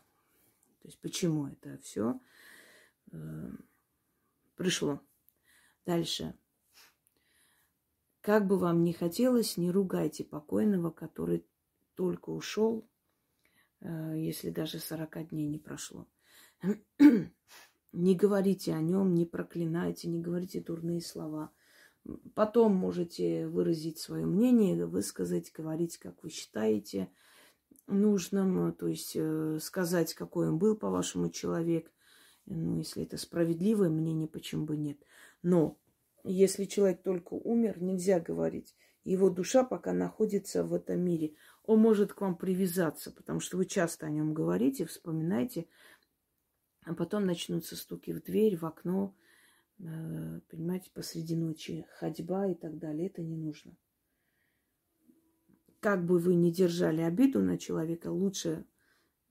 [0.82, 2.20] то есть почему это все
[3.12, 3.52] э,
[4.56, 5.02] пришло.
[5.86, 6.36] Дальше.
[8.22, 11.46] Как бы вам ни хотелось, не ругайте покойного, который
[11.96, 12.88] только ушел,
[13.80, 16.08] э, если даже 40 дней не прошло.
[17.94, 21.52] Не говорите о нем, не проклинайте, не говорите дурные слова.
[22.34, 27.12] Потом можете выразить свое мнение, высказать, говорить, как вы считаете
[27.88, 31.92] нужным, то есть э, сказать, какой он был, по-вашему, человек.
[32.46, 34.98] Ну, если это справедливое мнение, почему бы нет.
[35.44, 35.78] Но
[36.24, 38.76] если человек только умер, нельзя говорить.
[39.04, 41.36] Его душа пока находится в этом мире.
[41.64, 45.68] Он может к вам привязаться, потому что вы часто о нем говорите, вспоминаете,
[46.84, 49.31] а потом начнутся стуки в дверь, в окно, э,
[49.82, 53.08] понимаете, посреди ночи ходьба и так далее.
[53.08, 53.76] Это не нужно.
[55.80, 58.66] Как бы вы ни держали обиду на человека, лучше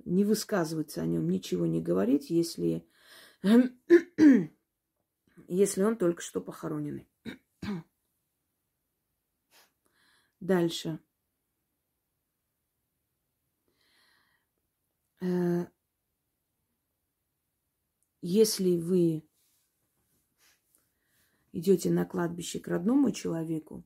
[0.05, 2.85] не высказываться о нем, ничего не говорить, если
[5.49, 7.09] если он только что похороненный.
[10.41, 10.99] Дальше.
[15.21, 15.67] Э,
[18.23, 19.30] если вы
[21.53, 23.85] идете на кладбище к родному человеку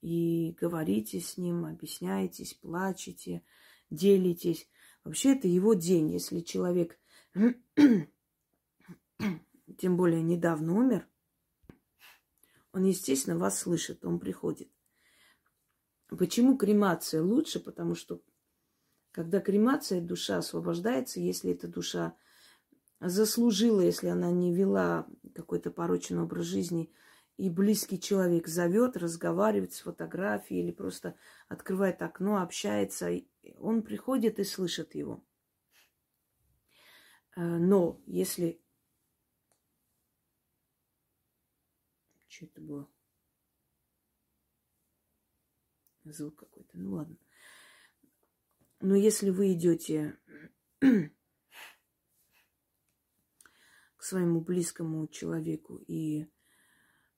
[0.00, 3.42] и говорите с ним, объясняетесь, плачете,
[3.90, 4.68] делитесь,
[5.04, 6.12] вообще это его день.
[6.12, 6.98] Если человек
[9.78, 11.08] тем более недавно умер,
[12.72, 14.70] он, естественно, вас слышит, он приходит.
[16.08, 17.58] Почему кремация лучше?
[17.58, 18.22] Потому что
[19.10, 22.14] когда кремация, душа освобождается, если эта душа
[23.00, 26.90] заслужила, если она не вела какой-то порочный образ жизни,
[27.36, 31.16] и близкий человек зовет, разговаривает с фотографией или просто
[31.48, 33.10] открывает окно, общается,
[33.58, 35.22] он приходит и слышит его.
[37.36, 38.60] Э, но если
[42.36, 42.86] Что это было?
[46.04, 46.76] Звук какой-то.
[46.76, 47.16] Ну ладно.
[48.80, 50.18] Но если вы идете
[54.06, 56.26] своему близкому человеку и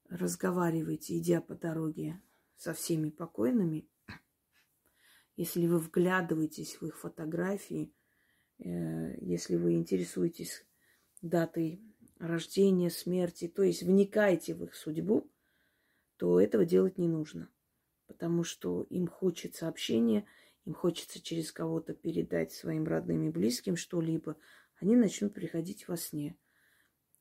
[0.09, 2.21] разговариваете, идя по дороге
[2.57, 3.87] со всеми покойными,
[5.37, 7.93] если вы вглядываетесь в их фотографии,
[8.59, 10.67] э, если вы интересуетесь
[11.21, 11.81] датой
[12.19, 15.31] рождения, смерти, то есть вникаете в их судьбу,
[16.17, 17.49] то этого делать не нужно.
[18.07, 20.27] Потому что им хочется общения,
[20.65, 24.37] им хочется через кого-то передать своим родным и близким что-либо,
[24.81, 26.37] они начнут приходить во сне.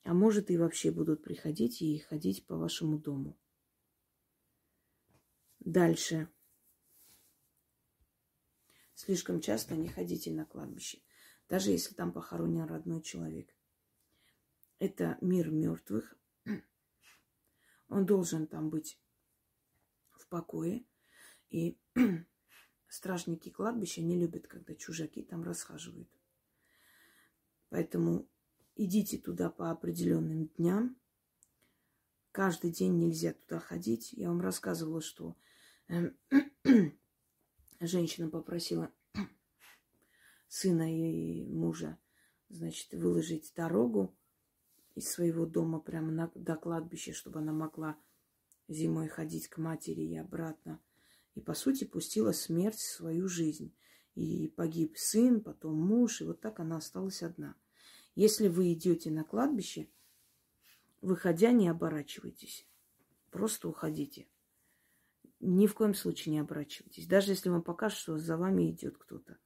[0.07, 3.37] А может и вообще будут приходить и ходить по вашему дому.
[5.59, 6.29] Дальше.
[8.95, 11.01] Слишком часто не ходите на кладбище,
[11.49, 13.53] даже если там похоронен родной человек
[14.79, 16.15] это мир мертвых.
[17.89, 18.97] Он должен там быть
[20.11, 20.85] в покое.
[21.49, 21.77] И
[22.87, 26.09] стражники кладбища не любят, когда чужаки там расхаживают.
[27.69, 28.29] Поэтому
[28.77, 30.95] идите туда по определенным дням.
[32.31, 34.13] Каждый день нельзя туда ходить.
[34.13, 35.35] Я вам рассказывала, что
[35.87, 36.15] эм,
[37.79, 38.91] женщина попросила
[40.47, 41.97] сына и мужа,
[42.49, 44.15] значит, выложить дорогу
[44.93, 47.97] из своего дома прямо на, до кладбища, чтобы она могла
[48.67, 50.79] зимой ходить к матери и обратно.
[51.35, 53.75] И, по сути, пустила смерть в свою жизнь.
[54.15, 57.55] И погиб сын, потом муж, и вот так она осталась одна.
[58.17, 59.91] Если вы идете на кладбище,
[61.01, 62.67] выходя, не оборачивайтесь.
[63.29, 64.27] Просто уходите.
[65.39, 67.05] Ни в коем случае не оборачивайтесь.
[67.05, 69.37] Даже если вам покажут, что за вами идет кто-то.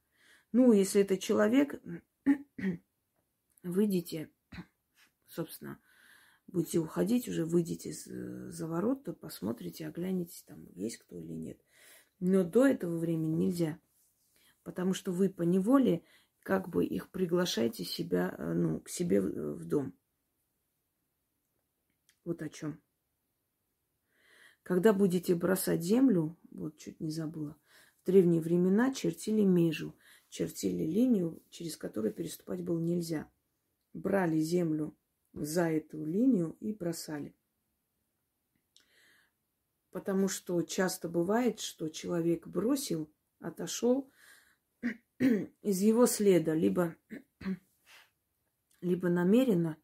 [0.52, 1.82] Ну, если это человек,
[3.62, 4.30] выйдите,
[5.26, 5.78] собственно,
[6.46, 11.60] будете уходить, уже выйдете за ворот, то посмотрите, оглянетесь, там есть кто или нет.
[12.20, 13.78] Но до этого времени нельзя.
[14.62, 16.06] Потому что вы по неволе
[16.42, 19.96] как бы их приглашаете себя, э, ну, к себе в дом.
[22.24, 22.80] Вот о чем.
[24.62, 27.56] Когда будете бросать землю, вот чуть не забыла,
[28.00, 29.96] в древние времена чертили межу,
[30.28, 33.30] чертили линию, через которую переступать было нельзя.
[33.92, 34.96] Брали землю
[35.32, 37.34] за эту линию и бросали.
[39.90, 44.10] Потому что часто бывает, что человек бросил, отошел
[45.62, 46.96] из его следа, либо,
[48.80, 49.76] либо намеренно,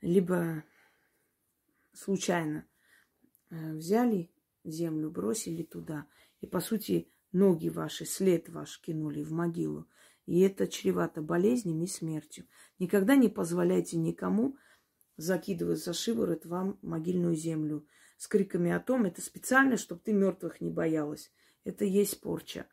[0.00, 0.64] либо
[1.92, 2.66] случайно
[3.50, 4.30] э, взяли
[4.64, 6.06] землю, бросили туда.
[6.40, 9.86] И, по сути, ноги ваши, след ваш кинули в могилу.
[10.26, 12.46] И это чревато болезнями и смертью.
[12.78, 14.56] Никогда не позволяйте никому
[15.16, 20.60] закидывать за шиворот вам могильную землю с криками о том, это специально, чтобы ты мертвых
[20.60, 21.32] не боялась.
[21.64, 22.66] Это есть порча.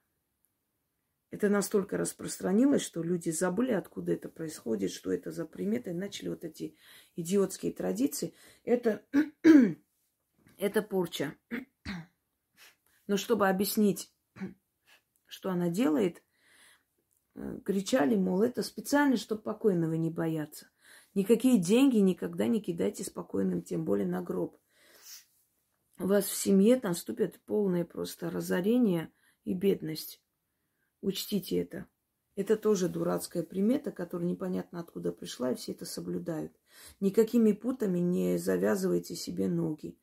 [1.29, 6.29] Это настолько распространилось, что люди забыли, откуда это происходит, что это за приметы, и начали
[6.29, 6.77] вот эти
[7.17, 8.33] идиотские традиции.
[8.63, 9.05] Это,
[10.57, 11.35] это порча.
[13.07, 14.13] Но чтобы объяснить,
[15.25, 16.23] что она делает,
[17.35, 20.69] э, кричали, мол, это специально, чтобы покойного не бояться.
[21.13, 24.57] Никакие деньги никогда не кидайте спокойным, тем более на гроб.
[25.99, 29.11] У вас в семье наступит полное просто разорение
[29.43, 30.21] и бедность.
[31.01, 31.87] Учтите это.
[32.35, 36.53] Это тоже дурацкая примета, которая непонятно откуда пришла, и все это соблюдают.
[36.99, 39.97] Никакими путами не завязывайте себе ноги.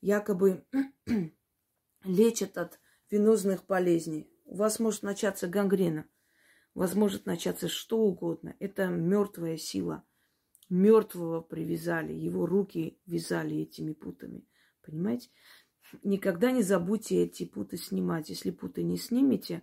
[0.00, 0.64] Якобы
[2.04, 2.80] лечат от
[3.10, 4.30] венозных болезней.
[4.46, 6.06] У вас может начаться гангрена.
[6.74, 8.56] У вас может начаться что угодно.
[8.58, 10.04] Это мертвая сила.
[10.68, 14.46] Мертвого привязали, его руки вязали этими путами.
[14.82, 15.30] Понимаете?
[16.02, 18.28] Никогда не забудьте эти путы снимать.
[18.28, 19.62] Если путы не снимете,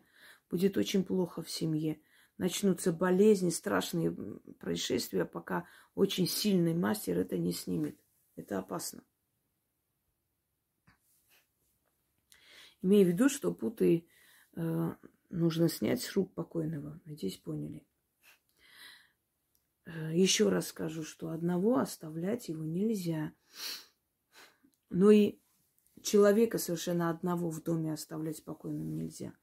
[0.54, 2.00] будет очень плохо в семье.
[2.38, 4.12] Начнутся болезни, страшные
[4.60, 8.00] происшествия, пока очень сильный мастер это не снимет.
[8.36, 9.04] Это опасно.
[12.84, 14.08] Имею в виду, что путы
[14.56, 14.96] э,
[15.32, 17.02] нужно снять с рук покойного.
[17.06, 17.84] Надеюсь, поняли.
[19.86, 23.34] Э, еще раз скажу, что одного оставлять его нельзя.
[24.92, 25.40] Но и
[26.04, 29.34] человека совершенно одного в доме оставлять спокойным нельзя.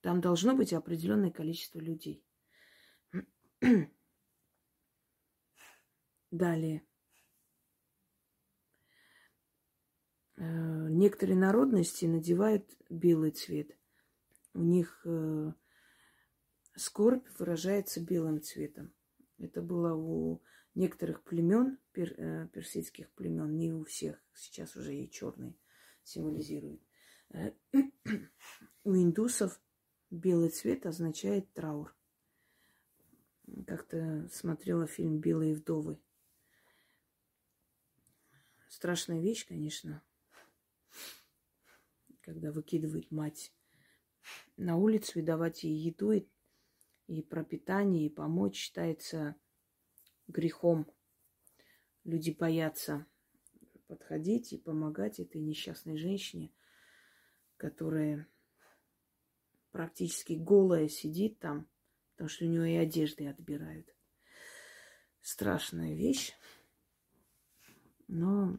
[0.00, 2.24] Там должно быть определенное количество людей.
[6.30, 6.86] Далее.
[10.36, 13.76] Э, некоторые народности надевают белый цвет.
[14.54, 15.52] У них э,
[16.76, 18.92] скорбь выражается белым цветом.
[19.38, 20.42] Это было у
[20.74, 24.22] некоторых племен, э, персидских племен, не у всех.
[24.32, 25.58] Сейчас уже и черный
[26.04, 26.80] символизирует.
[28.84, 29.60] У индусов
[30.10, 31.94] Белый цвет означает траур.
[33.66, 35.98] Как-то смотрела фильм «Белые вдовы».
[38.68, 40.02] Страшная вещь, конечно,
[42.22, 43.52] когда выкидывает мать
[44.56, 46.26] на улицу и давать ей еду и,
[47.06, 49.36] и пропитание, и помочь считается
[50.26, 50.86] грехом.
[52.04, 53.06] Люди боятся
[53.88, 56.50] подходить и помогать этой несчастной женщине,
[57.56, 58.26] которая
[59.78, 61.68] практически голая сидит там,
[62.10, 63.94] потому что у нее и одежды отбирают.
[65.20, 66.32] Страшная вещь.
[68.08, 68.58] Но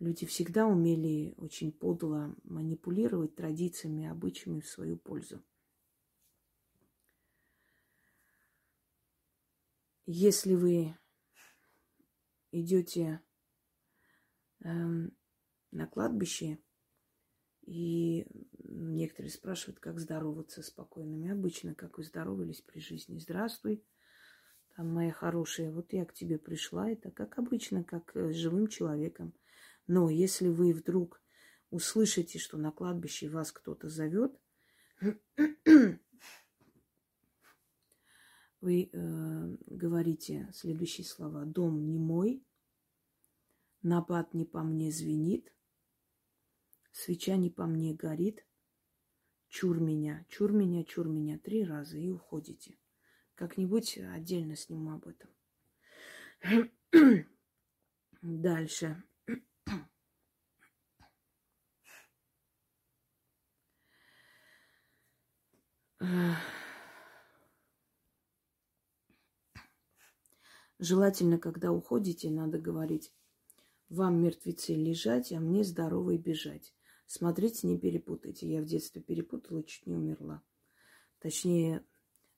[0.00, 5.40] люди всегда умели очень подло манипулировать традициями, обычаями в свою пользу.
[10.06, 10.98] Если вы
[12.50, 13.22] идете
[14.64, 15.16] эм,
[15.70, 16.58] на кладбище
[17.64, 18.26] и
[18.74, 21.30] Некоторые спрашивают, как здороваться с покойными.
[21.30, 23.18] Обычно, как вы здоровались при жизни.
[23.18, 23.84] Здравствуй,
[24.76, 26.90] там, моя хорошая, вот я к тебе пришла.
[26.90, 29.34] Это как обычно, как э, с живым человеком.
[29.86, 31.20] Но если вы вдруг
[31.68, 34.40] услышите, что на кладбище вас кто-то зовет,
[38.62, 41.44] вы э, говорите следующие слова.
[41.44, 42.42] Дом не мой,
[43.82, 45.52] набат не по мне звенит,
[46.90, 48.46] свеча не по мне горит,
[49.52, 52.78] чур меня, чур меня, чур меня три раза и уходите.
[53.34, 55.30] Как-нибудь отдельно сниму об этом.
[58.22, 59.02] Дальше.
[70.78, 73.14] Желательно, когда уходите, надо говорить,
[73.90, 76.74] вам, мертвецы, лежать, а мне здоровый бежать.
[77.06, 78.48] Смотрите, не перепутайте.
[78.48, 80.42] Я в детстве перепутала и чуть не умерла.
[81.18, 81.84] Точнее,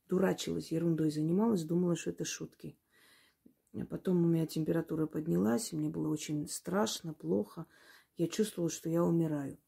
[0.09, 2.77] дурачилась, ерундой занималась, думала, что это шутки.
[3.73, 7.67] А потом у меня температура поднялась, мне было очень страшно, плохо.
[8.17, 9.59] Я чувствовала, что я умираю.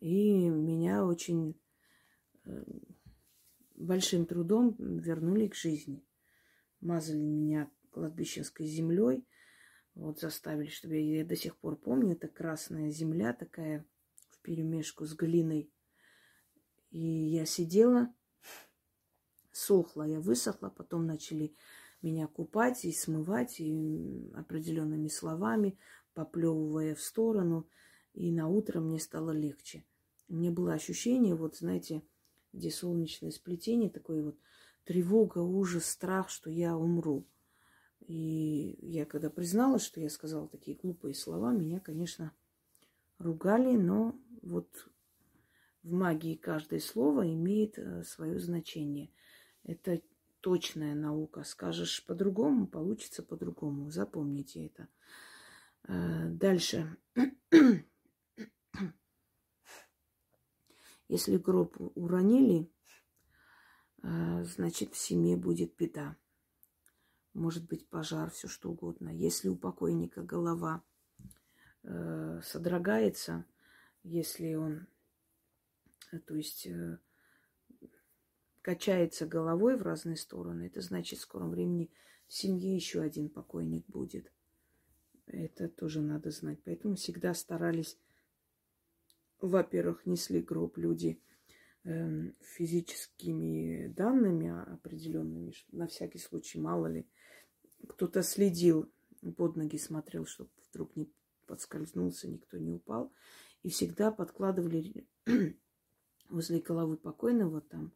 [0.00, 1.58] И меня очень
[2.44, 2.64] э,
[3.76, 6.04] большим трудом вернули к жизни.
[6.80, 9.26] Мазали меня кладбищенской землей.
[9.94, 13.84] Вот заставили, чтобы я, я до сих пор помню, это красная земля такая
[14.42, 15.70] перемешку с глиной.
[16.90, 18.12] И я сидела,
[19.52, 21.54] сохла, я высохла, потом начали
[22.02, 25.78] меня купать и смывать и определенными словами,
[26.14, 27.68] поплевывая в сторону.
[28.14, 29.84] И на утро мне стало легче.
[30.28, 32.02] Мне было ощущение, вот знаете,
[32.52, 34.38] где солнечное сплетение, такое вот
[34.84, 37.24] тревога, ужас, страх, что я умру.
[38.00, 42.32] И я когда призналась, что я сказала такие глупые слова, меня, конечно,
[43.20, 44.88] ругали, но вот
[45.82, 49.12] в магии каждое слово имеет э, свое значение.
[49.62, 50.00] Это
[50.40, 51.44] точная наука.
[51.44, 53.90] Скажешь по-другому, получится по-другому.
[53.90, 54.88] Запомните это.
[55.84, 56.96] Э, дальше.
[61.08, 62.68] Если гроб уронили,
[64.02, 66.16] э, значит в семье будет беда
[67.34, 69.08] может быть пожар, все что угодно.
[69.10, 70.82] Если у покойника голова
[71.82, 73.44] э, содрогается,
[74.02, 74.86] если он,
[76.12, 76.98] э, то есть э,
[78.62, 81.90] качается головой в разные стороны, это значит в скором времени
[82.26, 84.32] в семье еще один покойник будет.
[85.26, 86.60] Это тоже надо знать.
[86.64, 87.98] Поэтому всегда старались,
[89.40, 91.20] во-первых, несли гроб люди
[91.84, 97.06] э, физическими данными определенными, на всякий случай, мало ли,
[97.88, 98.90] кто-то следил,
[99.36, 101.10] под ноги смотрел, чтобы вдруг не
[101.50, 103.12] подскользнулся, никто не упал.
[103.64, 105.04] И всегда подкладывали
[106.28, 107.92] возле головы покойного там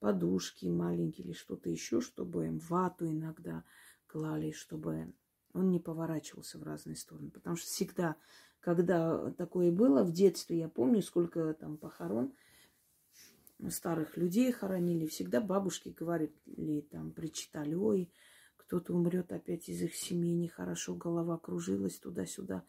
[0.00, 3.62] подушки маленькие или что-то еще, чтобы им вату иногда
[4.08, 5.14] клали, чтобы
[5.52, 7.30] он не поворачивался в разные стороны.
[7.30, 8.16] Потому что всегда,
[8.58, 12.34] когда такое было, в детстве я помню, сколько там похорон
[13.68, 18.10] старых людей хоронили, всегда бабушки говорили, там, причитали, ой,
[18.66, 22.64] кто-то умрет опять из их семьи, нехорошо, голова кружилась туда-сюда.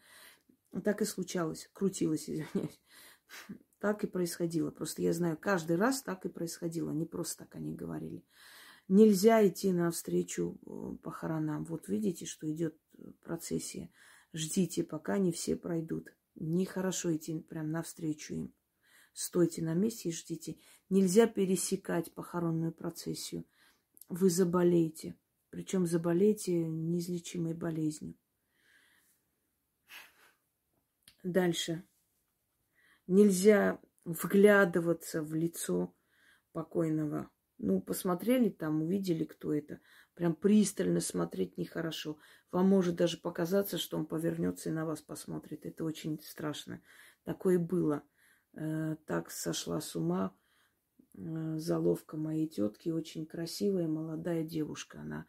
[0.84, 2.80] Так и случалось, крутилась, извиняюсь.
[3.78, 4.72] Так и происходило.
[4.72, 6.90] Просто я знаю, каждый раз так и происходило.
[6.90, 8.24] Не просто так они говорили.
[8.88, 11.64] Нельзя идти навстречу э, похоронам.
[11.64, 12.76] Вот видите, что идет
[13.20, 13.92] процессия.
[14.32, 16.08] Ждите, пока не все пройдут.
[16.34, 18.54] Нехорошо идти прям навстречу им.
[19.12, 20.58] Стойте на месте и ждите.
[20.90, 23.44] Нельзя пересекать похоронную процессию.
[24.08, 25.16] Вы заболеете.
[25.50, 28.14] Причем заболеете неизлечимой болезнью.
[31.22, 31.84] Дальше.
[33.06, 35.94] Нельзя вглядываться в лицо
[36.52, 37.30] покойного.
[37.58, 39.80] Ну, посмотрели там, увидели, кто это.
[40.14, 42.18] Прям пристально смотреть нехорошо.
[42.52, 45.66] Вам может даже показаться, что он повернется и на вас посмотрит.
[45.66, 46.80] Это очень страшно.
[47.24, 48.02] Такое было.
[48.54, 50.34] Э, так сошла с ума
[51.18, 55.00] Э, заловка моей тетки, очень красивая молодая девушка.
[55.00, 55.26] Она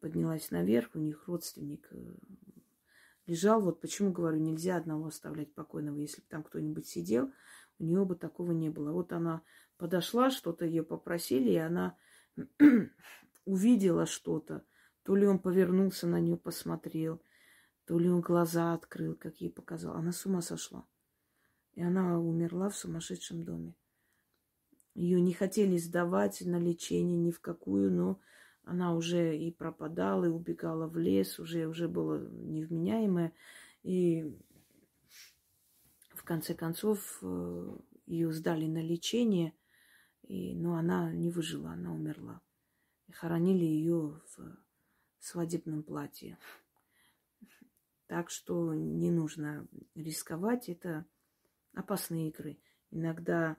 [0.00, 2.14] поднялась наверх, у них родственник э,
[3.26, 3.60] лежал.
[3.60, 5.98] Вот почему говорю, нельзя одного оставлять покойного.
[5.98, 7.32] Если бы там кто-нибудь сидел,
[7.78, 8.92] у нее бы такого не было.
[8.92, 9.42] Вот она
[9.76, 11.96] подошла, что-то ее попросили, и она
[13.44, 14.64] увидела что-то.
[15.02, 17.22] То ли он повернулся на нее, посмотрел,
[17.84, 19.94] то ли он глаза открыл, как ей показал.
[19.94, 20.86] Она с ума сошла.
[21.74, 23.74] И она умерла в сумасшедшем доме.
[24.94, 28.18] Ее не хотели сдавать на лечение ни в какую, но
[28.66, 33.32] она уже и пропадала, и убегала в лес, уже, уже была невменяемая.
[33.84, 34.36] И
[36.10, 39.54] в конце концов э, ее сдали на лечение,
[40.24, 42.42] и, но она не выжила, она умерла.
[43.06, 44.56] И хоронили ее в
[45.20, 46.36] свадебном платье.
[48.08, 51.06] Так что не нужно рисковать, это
[51.72, 52.58] опасные игры.
[52.90, 53.56] Иногда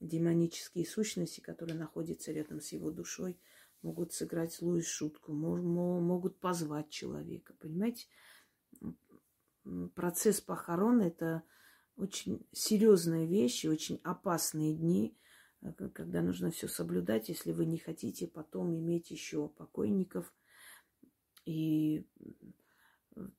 [0.00, 3.38] демонические сущности, которые находятся рядом с его душой,
[3.82, 7.54] могут сыграть злую шутку, могут позвать человека.
[7.58, 8.06] Понимаете,
[9.94, 11.42] процесс похорон– это
[11.96, 15.16] очень серьезная вещь, очень опасные дни.
[15.60, 20.32] э, когда нужно все соблюдать, если вы не хотите потом иметь еще покойников
[21.44, 22.06] и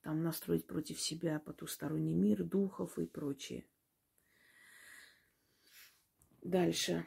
[0.02, 3.66] там настроить против себя потусторонний мир, духов и прочее.
[6.42, 7.06] Дальше.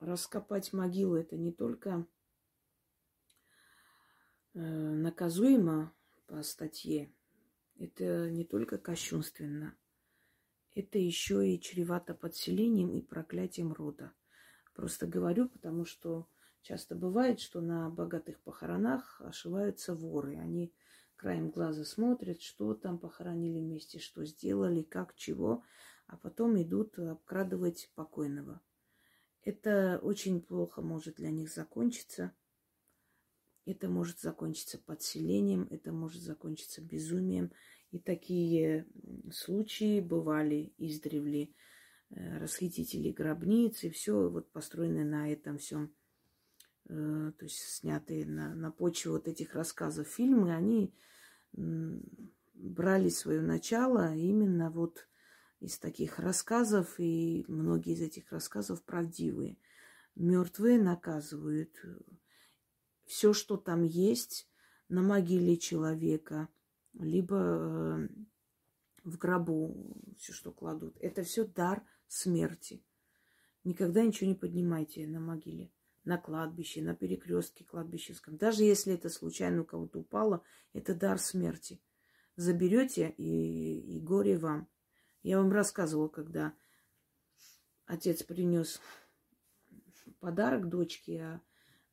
[0.00, 2.06] Раскопать могилу это не только
[4.54, 5.94] э, наказуемо
[6.26, 7.12] по статье,
[7.78, 9.76] это не только кощунственно,
[10.74, 14.12] это еще и чревато подселением и проклятием рода.
[14.74, 16.28] Просто говорю, потому что
[16.62, 20.36] часто бывает, что на богатых похоронах ошиваются воры.
[20.36, 20.74] Они
[21.16, 25.62] краем глаза смотрят, что там похоронили вместе, что сделали, как, чего,
[26.06, 28.60] а потом идут обкрадывать покойного.
[29.42, 32.32] Это очень плохо может для них закончиться.
[33.66, 37.50] Это может закончиться подселением, это может закончиться безумием.
[37.90, 38.86] И такие
[39.30, 41.50] случаи бывали издревле.
[42.10, 45.92] Э, расхитители гробниц и все вот построенное на этом всем,
[46.88, 50.92] э, то есть снятые на, на почве вот этих рассказов фильмы, они
[51.52, 55.06] брали свое начало именно вот
[55.64, 59.58] из таких рассказов, и многие из этих рассказов правдивые.
[60.14, 61.74] Мертвые наказывают.
[63.06, 64.48] Все, что там есть
[64.88, 66.48] на могиле человека–
[66.98, 68.08] либо э,
[69.04, 70.96] в гробу все, что кладут.
[71.00, 72.84] Это все дар смерти.
[73.64, 75.72] Никогда ничего не поднимайте на могиле,
[76.04, 78.36] на кладбище, на перекрестке кладбищенском.
[78.36, 80.42] Даже если это случайно у кого-то упало,
[80.72, 81.80] это дар смерти.
[82.36, 84.68] Заберете и, и горе вам.
[85.24, 86.54] Я вам рассказывала, когда
[87.86, 88.78] отец принес
[90.20, 91.40] подарок дочке, а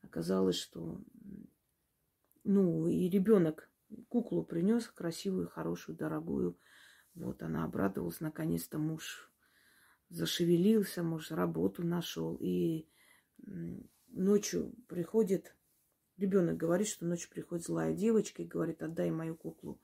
[0.03, 1.01] оказалось, что
[2.43, 3.69] ну и ребенок
[4.09, 6.59] куклу принес, красивую, хорошую, дорогую.
[7.15, 9.31] Вот она обрадовалась, наконец-то муж
[10.09, 12.35] зашевелился, муж работу нашел.
[12.41, 12.85] И
[14.09, 15.55] ночью приходит,
[16.17, 19.79] ребенок говорит, что ночью приходит злая девочка и говорит, отдай мою куклу.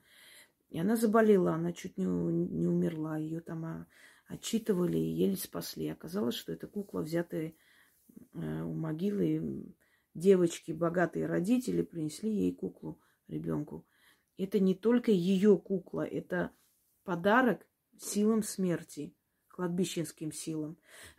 [0.70, 3.16] И она заболела, она чуть не, не умерла.
[3.16, 3.86] Ее там а,
[4.26, 5.88] отчитывали и еле спасли.
[5.88, 7.54] Оказалось, что это кукла, взятая
[8.34, 9.74] э, у могилы
[10.14, 13.86] девочки, богатые родители принесли ей куклу ребенку.
[14.36, 16.52] Это не только ее кукла, это
[17.04, 17.66] подарок
[17.98, 19.14] силам смерти,
[19.48, 20.78] кладбищенским силам.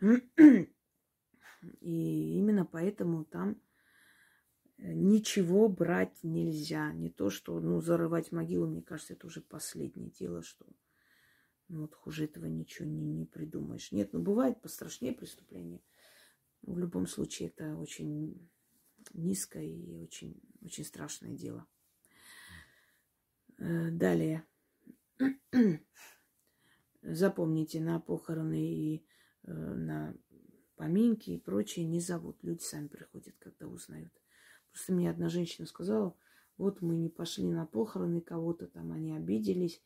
[1.80, 3.60] И именно поэтому там
[4.82, 6.92] ничего брать нельзя.
[6.92, 10.66] Не то, что, ну, зарывать могилу, мне кажется, это уже последнее дело, что
[11.68, 13.92] ну, вот хуже этого ничего не, не придумаешь.
[13.92, 15.80] Нет, ну, бывает пострашнее преступления.
[16.62, 18.50] В любом случае, это очень
[19.14, 21.66] низкое и очень, очень страшное дело.
[23.58, 24.44] Э, далее.
[27.02, 29.06] Запомните, на похороны и
[29.44, 30.14] э, на
[30.76, 32.42] поминки и прочее не зовут.
[32.42, 34.12] Люди сами приходят, когда узнают.
[34.72, 36.14] Просто мне одна женщина сказала,
[36.56, 39.82] вот мы не пошли на похороны кого-то, там они обиделись,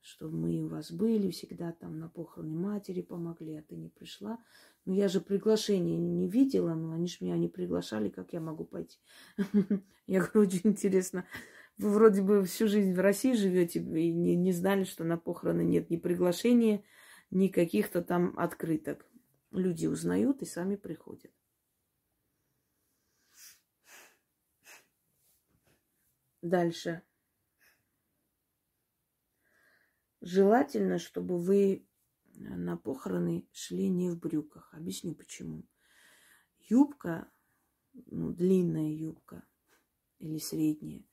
[0.00, 4.38] что мы у вас были всегда там на похороны матери помогли, а ты не пришла.
[4.84, 8.64] Ну, я же приглашение не видела, но они же меня не приглашали, как я могу
[8.64, 8.98] пойти?
[10.06, 11.26] Я говорю, очень интересно.
[11.76, 15.62] Вы вроде бы всю жизнь в России живете и не, не знали, что на похороны
[15.62, 16.82] нет ни приглашения,
[17.30, 19.06] ни каких-то там открыток.
[19.52, 21.30] Люди узнают и сами приходят.
[26.42, 27.02] Дальше.
[30.20, 31.86] Желательно, чтобы вы
[32.34, 34.72] на похороны шли не в брюках.
[34.72, 35.64] Объясню почему.
[36.60, 37.30] Юбка,
[38.06, 39.44] ну, длинная юбка
[40.18, 41.04] или средняя,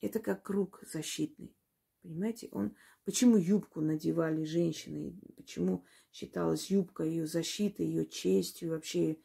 [0.00, 1.56] это как круг защитный.
[2.02, 9.18] Понимаете, он почему юбку надевали женщины, почему считалась юбка ее защитой, ее честью, вообще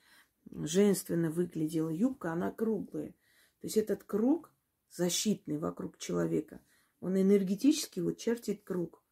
[0.51, 3.11] женственно выглядела юбка, она круглая.
[3.59, 4.52] То есть этот круг
[4.95, 6.61] защитный вокруг человека,
[6.99, 9.03] он энергетически вот чертит круг.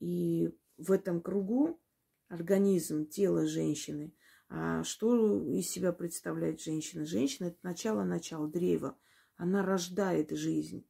[0.00, 1.80] И в этом кругу
[2.28, 4.12] организм, тело женщины.
[4.48, 7.04] А что из себя представляет женщина?
[7.04, 8.96] Женщина– это начало-начало, древо–
[9.40, 10.84] она рождает жизнь.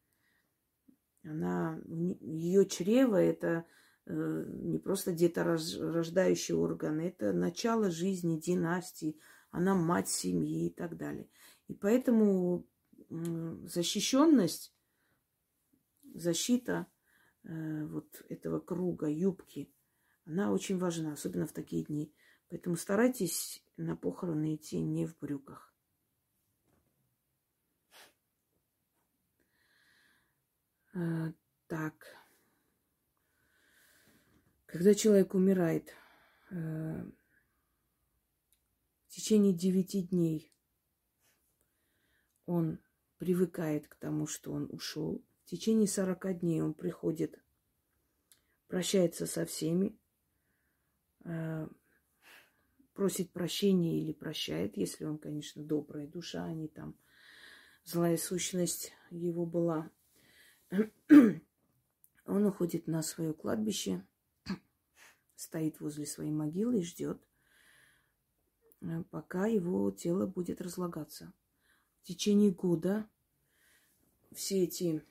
[1.23, 3.65] Она, ее чрево это
[4.07, 9.17] э, не просто деторождающий орган, это начало жизни, династии,
[9.53, 11.29] она мать семьи и так далее.
[11.69, 12.67] И поэтому
[13.11, 14.73] защищенность,
[16.15, 16.87] защита
[17.43, 19.73] э, вот этого круга, юбки,
[20.25, 22.15] она очень важна, особенно в такие дни.
[22.49, 25.75] Поэтому старайтесь на похороны идти не в брюках.
[30.95, 31.33] Э,
[31.67, 32.07] так.
[34.67, 35.93] Когда человек умирает,
[36.51, 37.03] э,
[39.07, 40.53] в течение девяти дней
[42.47, 42.79] он
[43.21, 45.23] привыкает к тому, что он ушел.
[45.45, 47.39] В течение сорока дней он приходит,
[48.67, 49.95] прощается со всеми,
[51.25, 51.69] э,
[52.95, 56.97] просит прощения или прощает, если он, конечно, добрая душа, а не там
[57.85, 59.91] злая сущность его была.
[60.71, 64.03] Он уходит на свое кладбище,
[65.37, 67.23] стоит возле своей могилы и ждет,
[68.81, 71.35] э, пока его тело будет разлагаться.
[72.01, 73.09] В течение года
[74.33, 75.05] все эти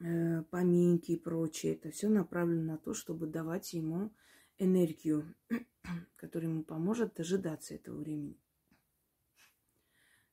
[0.00, 4.10] э, поминки и прочее, это все направлено на то, чтобы давать ему
[4.58, 5.34] энергию,
[6.16, 8.40] которая ему поможет дожидаться этого времени.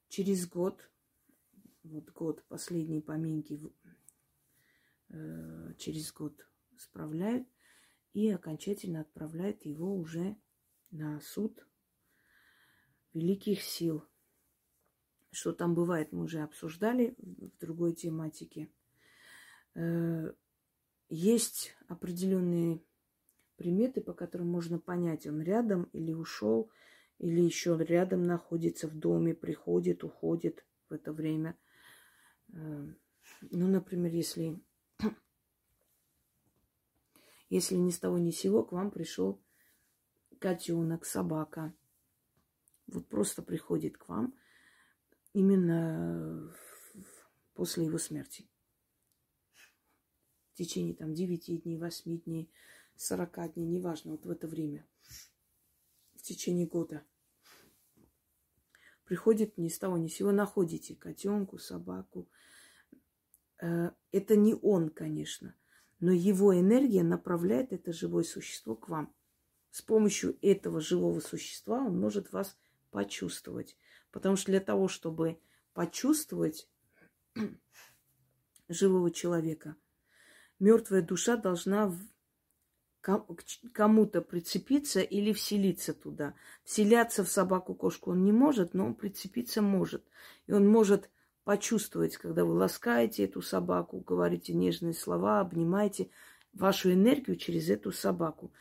[0.08, 0.90] Через год,
[1.84, 3.60] вот год, последние поминки
[5.10, 6.48] э, через год
[6.78, 7.48] справляют
[8.14, 10.36] и окончательно отправляют его уже
[10.92, 11.68] на суд
[13.14, 14.04] великих сил.
[15.40, 18.70] Что там бывает, мы уже обсуждали в другой тематике.
[19.74, 20.34] Э,
[21.08, 22.84] есть определенные
[23.56, 26.70] приметы, по которым можно понять, он рядом или ушел,
[27.20, 31.58] или еще рядом находится в доме, приходит, уходит в это время.
[32.52, 32.88] Э,
[33.50, 34.62] ну, например, если,
[37.50, 39.42] если ни с того ни с сего к вам пришел
[40.38, 41.74] котенок, собака,
[42.88, 44.34] вот просто приходит к вам
[45.34, 46.54] именно
[47.54, 48.50] после его смерти.
[50.54, 52.52] В течение там 9 дней, 8 дней,
[52.96, 54.86] 40 дней, неважно, вот в это время,
[56.16, 57.04] в течение года.
[59.06, 62.30] Приходит ни с того ни с сего, находите котенку, собаку.
[63.62, 65.56] Э, это не он, конечно,
[66.00, 69.14] но его энергия направляет это живое существо к вам.
[69.72, 72.58] С помощью этого живого существа он может вас
[72.92, 73.78] почувствовать.
[74.12, 75.40] Потому что для того, чтобы
[75.74, 76.68] почувствовать
[78.70, 79.76] живого человека,
[80.60, 81.94] мертвая душа должна
[83.02, 86.34] кому-то прицепиться или вселиться туда.
[86.64, 90.06] Вселяться в собаку-кошку он не может, но он прицепиться может.
[90.48, 91.10] И он может
[91.46, 96.10] почувствовать, когда вы ласкаете эту собаку, говорите нежные слова, обнимаете
[96.54, 98.52] вашу энергию через эту собаку.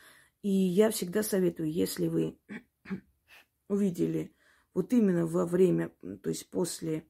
[0.41, 2.37] И я всегда советую, если вы
[3.67, 4.33] увидели
[4.79, 5.89] вот именно во время,
[6.23, 7.05] то есть после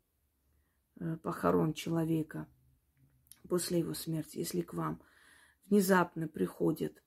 [1.00, 2.48] э, похорон человека,
[3.48, 5.00] после его смерти, если к вам
[5.68, 7.04] внезапно приходят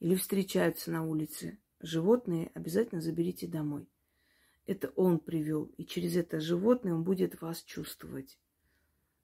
[0.00, 3.90] или встречаются на улице животные, обязательно заберите домой.
[4.64, 8.38] Это он привел, и через это животное он будет вас чувствовать.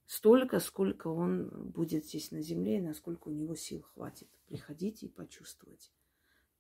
[0.05, 4.28] Столько, сколько он будет здесь на земле, и насколько у него сил хватит.
[4.47, 5.90] Приходите и почувствовать.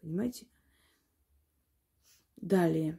[0.00, 0.46] Понимаете?
[2.36, 2.98] Далее.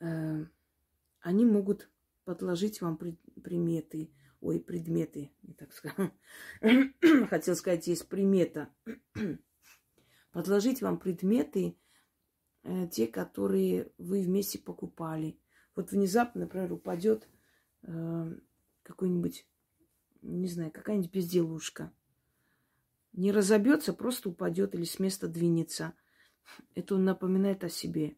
[0.00, 1.90] Они могут
[2.24, 2.98] подложить вам
[3.42, 6.10] приметы, ой, предметы, не так скажу.
[7.30, 8.68] Хотел сказать, есть примета.
[10.32, 11.76] Подложить вам предметы,
[12.62, 15.38] э, те, которые вы вместе покупали.
[15.74, 17.28] Вот внезапно, например, упадет
[17.82, 18.38] э,
[18.82, 19.46] какой-нибудь,
[20.22, 21.92] не знаю, какая-нибудь безделушка.
[23.12, 25.94] Не разобьется, просто упадет или с места двинется.
[26.74, 28.16] Это он напоминает о себе.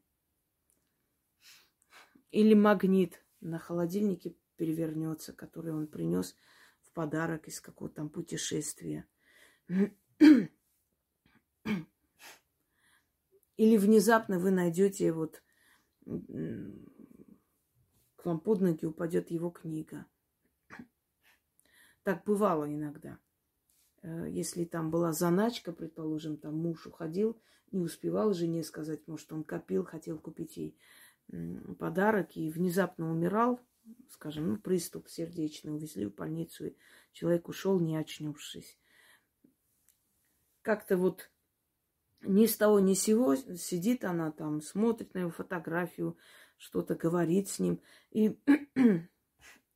[2.31, 6.37] Или магнит на холодильнике перевернется, который он принес
[6.83, 9.07] в подарок из какого-то там путешествия.
[13.57, 15.43] Или внезапно вы найдете вот
[16.05, 20.07] к вам под ноги упадет его книга.
[22.03, 23.19] Так бывало иногда.
[24.03, 27.41] Э, если там была заначка, предположим, там муж уходил,
[27.73, 30.77] не успевал жене сказать, может, он копил, хотел купить ей
[31.79, 33.61] подарок и внезапно умирал,
[34.11, 36.77] скажем, ну, приступ сердечный, увезли в больницу, и
[37.13, 38.79] человек ушел, не очнувшись.
[40.63, 41.31] Как-то вот
[42.23, 46.17] ни с того ни с сего сидит она там, смотрит на его фотографию,
[46.57, 48.39] что-то говорит с ним, и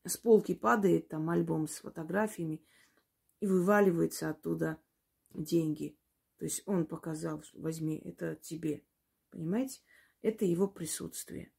[0.05, 2.63] с полки падает там альбом с фотографиями,
[3.41, 4.79] и вываливается оттуда
[5.33, 5.97] деньги.
[6.39, 8.83] То есть он показал, возьми, это тебе.
[9.31, 9.81] Понимаете?
[10.25, 11.53] Это его присутствие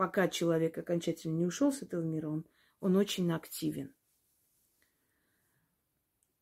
[0.00, 2.46] пока человек окончательно не ушел с этого мира, он,
[2.80, 3.94] он очень активен.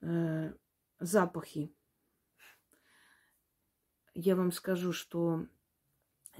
[0.00, 0.52] Э,
[1.00, 1.74] запахи.
[4.14, 5.44] Я вам скажу, что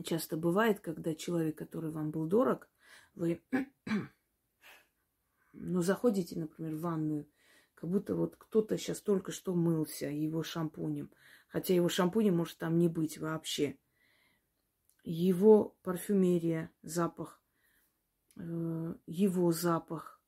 [0.04, 2.70] часто бывает, когда человек, который вам был дорог,
[3.16, 3.42] вы
[5.52, 7.28] Но заходите, например, в ванную,
[7.74, 11.12] как будто вот кто-то сейчас только что мылся его шампунем.
[11.48, 13.76] Хотя его шампуня может там не быть вообще.
[15.10, 17.42] Его парфюмерия, запах,
[18.36, 20.20] э, его запах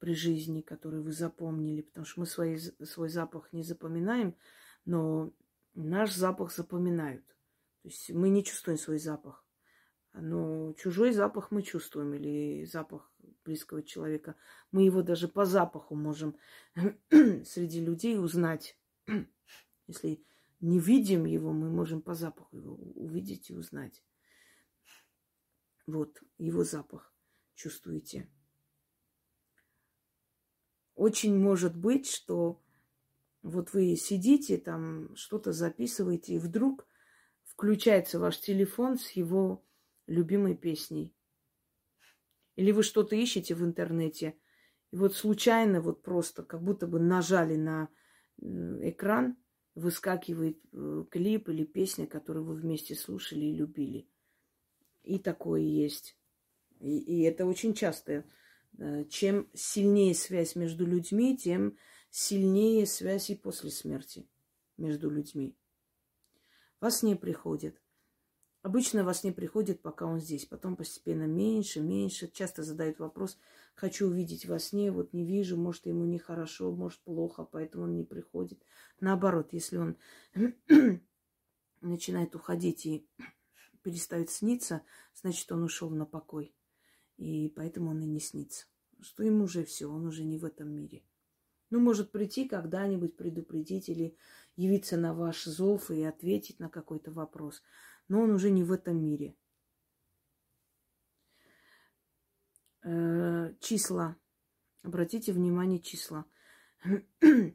[0.00, 4.34] при жизни, который вы запомнили, потому что мы свой, свой запах не запоминаем,
[4.84, 5.32] но
[5.74, 7.24] наш запах запоминают.
[7.82, 9.46] То есть мы не чувствуем свой запах.
[10.12, 13.12] Но чужой запах мы чувствуем, или запах
[13.44, 14.34] близкого человека.
[14.72, 16.36] Мы его даже по запаху можем
[17.10, 18.76] среди людей узнать.
[19.86, 20.24] Если
[20.60, 24.02] не видим его, мы можем по запаху его увидеть и узнать.
[25.86, 27.14] Вот его запах
[27.54, 28.28] чувствуете.
[30.94, 32.62] Очень может быть, что
[33.42, 36.86] вот вы сидите там, что-то записываете, и вдруг
[37.44, 39.64] включается ваш телефон с его
[40.06, 41.14] любимой песней.
[42.56, 44.36] Или вы что-то ищете в интернете,
[44.90, 47.88] и вот случайно, вот просто, как будто бы нажали на
[48.38, 49.36] экран,
[49.78, 54.06] выскакивает э, клип или песня, которую вы вместе слушали и любили.
[55.04, 56.16] И такое есть.
[56.80, 58.24] И, и это очень часто.
[58.78, 61.76] Э, чем сильнее связь между людьми, тем
[62.10, 64.28] сильнее связь и после смерти
[64.76, 65.56] между людьми.
[66.80, 67.80] Во сне приходит.
[68.62, 70.44] Обычно во сне приходит, пока он здесь.
[70.44, 72.28] Потом постепенно меньше, меньше.
[72.28, 73.38] Часто задают вопрос,
[73.78, 78.04] хочу увидеть во сне, вот не вижу, может, ему нехорошо, может, плохо, поэтому он не
[78.04, 78.60] приходит.
[79.00, 79.96] Наоборот, если он
[81.80, 83.06] начинает уходить и
[83.82, 84.82] перестает сниться,
[85.14, 86.52] значит, он ушел на покой.
[87.18, 88.66] И поэтому он и не снится.
[89.00, 91.04] Что ему уже все, он уже не в этом мире.
[91.70, 94.16] Ну, может прийти когда-нибудь, предупредить или
[94.56, 97.62] явиться на ваш зов и ответить на какой-то вопрос.
[98.08, 99.36] Но он уже не в этом мире.
[102.82, 104.16] Э, числа.
[104.82, 106.24] Обратите внимание, числа.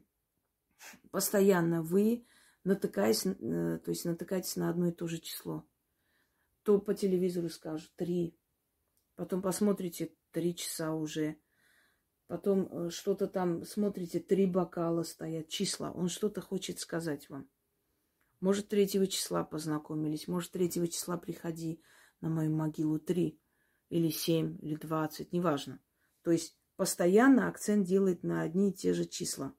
[1.10, 2.26] Постоянно вы
[2.64, 5.66] натыкаясь, э, то есть натыкаетесь на одно и то же число.
[6.62, 8.36] То по телевизору скажут три,
[9.16, 11.36] потом посмотрите три часа уже,
[12.26, 15.90] потом э, что-то там смотрите, три бокала стоят, числа.
[15.92, 17.48] Он что-то хочет сказать вам.
[18.40, 21.80] Может, третьего числа познакомились, может, третьего числа приходи
[22.20, 23.40] на мою могилу три
[23.88, 25.80] или семь, или двадцать, неважно.
[26.22, 29.54] То есть постоянно акцент делает на одни и те же числа.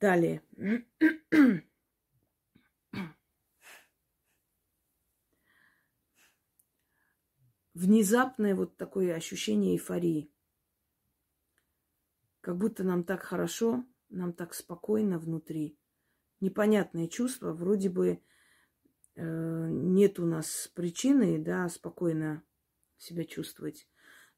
[0.00, 0.42] Далее.
[7.74, 10.32] Внезапное вот такое ощущение эйфории.
[12.40, 15.78] Как будто нам так хорошо, нам так спокойно внутри.
[16.40, 18.22] Непонятное чувство, вроде бы
[19.14, 22.42] э, нет у нас причины, да, спокойно
[22.98, 23.88] себя чувствовать.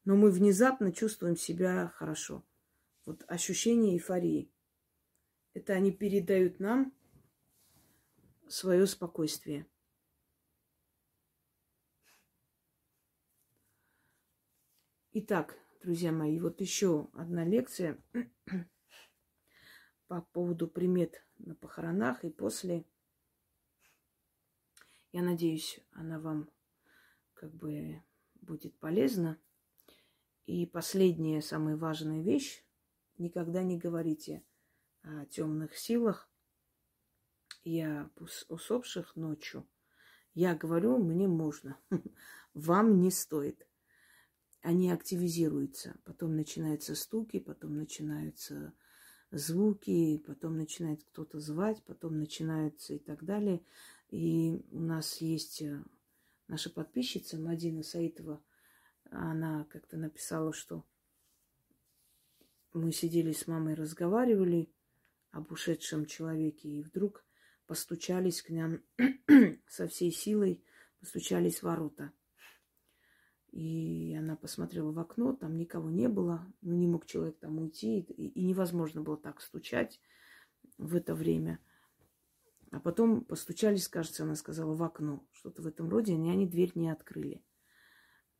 [0.05, 2.45] Но мы внезапно чувствуем себя хорошо.
[3.05, 4.51] Вот ощущение эйфории.
[5.53, 6.93] Это они передают нам
[8.47, 9.67] свое спокойствие.
[15.13, 18.01] Итак, друзья мои, вот еще одна лекция
[20.07, 22.85] по поводу примет на похоронах и после.
[25.11, 26.49] Я надеюсь, она вам
[27.33, 28.01] как бы
[28.41, 29.39] будет полезна.
[30.45, 32.65] И последняя, самая важная вещь.
[33.17, 34.43] Никогда не говорите
[35.03, 36.31] о темных силах
[37.65, 38.09] о
[38.49, 39.67] усопших ночью.
[40.33, 41.77] Я говорю, мне можно.
[42.53, 43.67] Вам не стоит.
[44.61, 45.97] Они активизируются.
[46.03, 48.73] Потом начинаются стуки, потом начинаются
[49.31, 53.63] звуки, потом начинает кто-то звать, потом начинаются и так далее.
[54.09, 55.83] И у нас есть э,
[56.51, 58.43] наша подписчица Мадина Саитова.
[59.09, 60.85] Она как-то написала, что
[62.73, 64.69] мы сидели с мамой, разговаривали,
[65.31, 67.25] об ушедшем человеке, и вдруг
[67.67, 68.81] постучались к нам
[69.67, 70.61] со всей силой,
[70.99, 72.11] постучались в ворота.
[73.51, 78.01] И она посмотрела в окно, там никого не было, ну не мог человек там уйти,
[78.01, 80.01] и, и невозможно было так стучать
[80.77, 81.59] в это время.
[82.71, 86.71] А потом постучались, кажется, она сказала, в окно, что-то в этом роде, и они дверь
[86.75, 87.43] не открыли.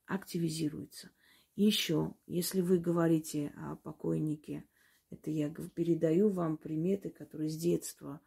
[0.06, 1.12] Активизируется.
[1.56, 4.64] Еще, если вы говорите о покойнике,
[5.10, 8.22] это я передаю вам приметы, которые с детства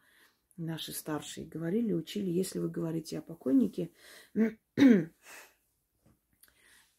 [0.58, 2.28] наши старшие говорили, учили.
[2.30, 3.90] Если вы говорите о покойнике,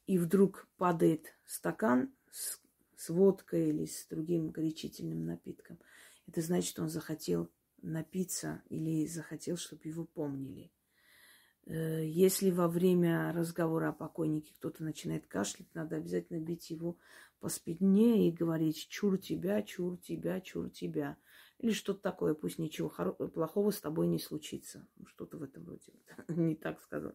[0.07, 2.59] и вдруг падает стакан с,
[2.95, 5.79] с водкой или с другим горячительным напитком,
[6.25, 7.51] это значит, он захотел
[7.81, 10.71] напиться или захотел, чтобы его помнили.
[11.65, 16.97] Э, если во время разговора о покойнике кто-то начинает кашлять, надо обязательно бить его
[17.39, 21.17] по спине и говорить «чур тебя, чур тебя, чур тебя».
[21.59, 24.85] Или что-то такое, пусть ничего плохого с тобой не случится.
[25.05, 25.93] Что-то в этом роде.
[26.27, 27.13] не так сказал.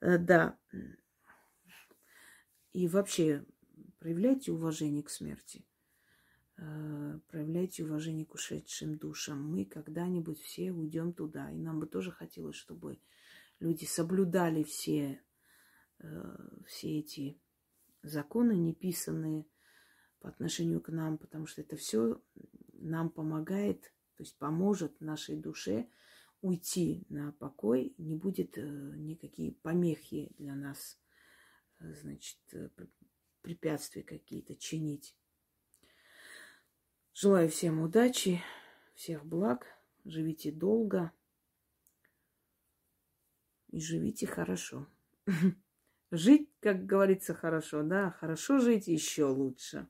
[0.00, 0.58] Э, да.
[2.72, 3.44] И вообще,
[3.98, 5.64] проявляйте уважение к смерти.
[6.58, 9.42] Э, проявляйте уважение к ушедшим душам.
[9.42, 11.50] Мы когда-нибудь все уйдем туда.
[11.50, 12.98] И нам бы тоже хотелось, чтобы
[13.60, 15.20] люди соблюдали все,
[15.98, 16.36] э,
[16.66, 17.38] все эти
[18.02, 19.46] законы, неписанные
[20.20, 22.22] по отношению к нам, потому что это все
[22.72, 23.82] нам помогает,
[24.16, 25.88] то есть поможет нашей душе
[26.40, 30.98] уйти на покой, не будет э, никакие помехи для нас,
[31.78, 32.38] значит,
[33.42, 35.14] препятствия какие-то чинить.
[37.18, 38.42] Желаю всем удачи,
[38.94, 39.66] всех благ,
[40.04, 41.12] живите долго
[43.68, 44.86] и живите хорошо.
[46.10, 49.88] Жить, как говорится, хорошо, да, хорошо жить еще лучше.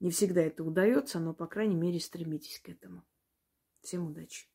[0.00, 3.02] Не всегда это удается, но, по крайней мере, стремитесь к этому.
[3.80, 4.48] Всем удачи!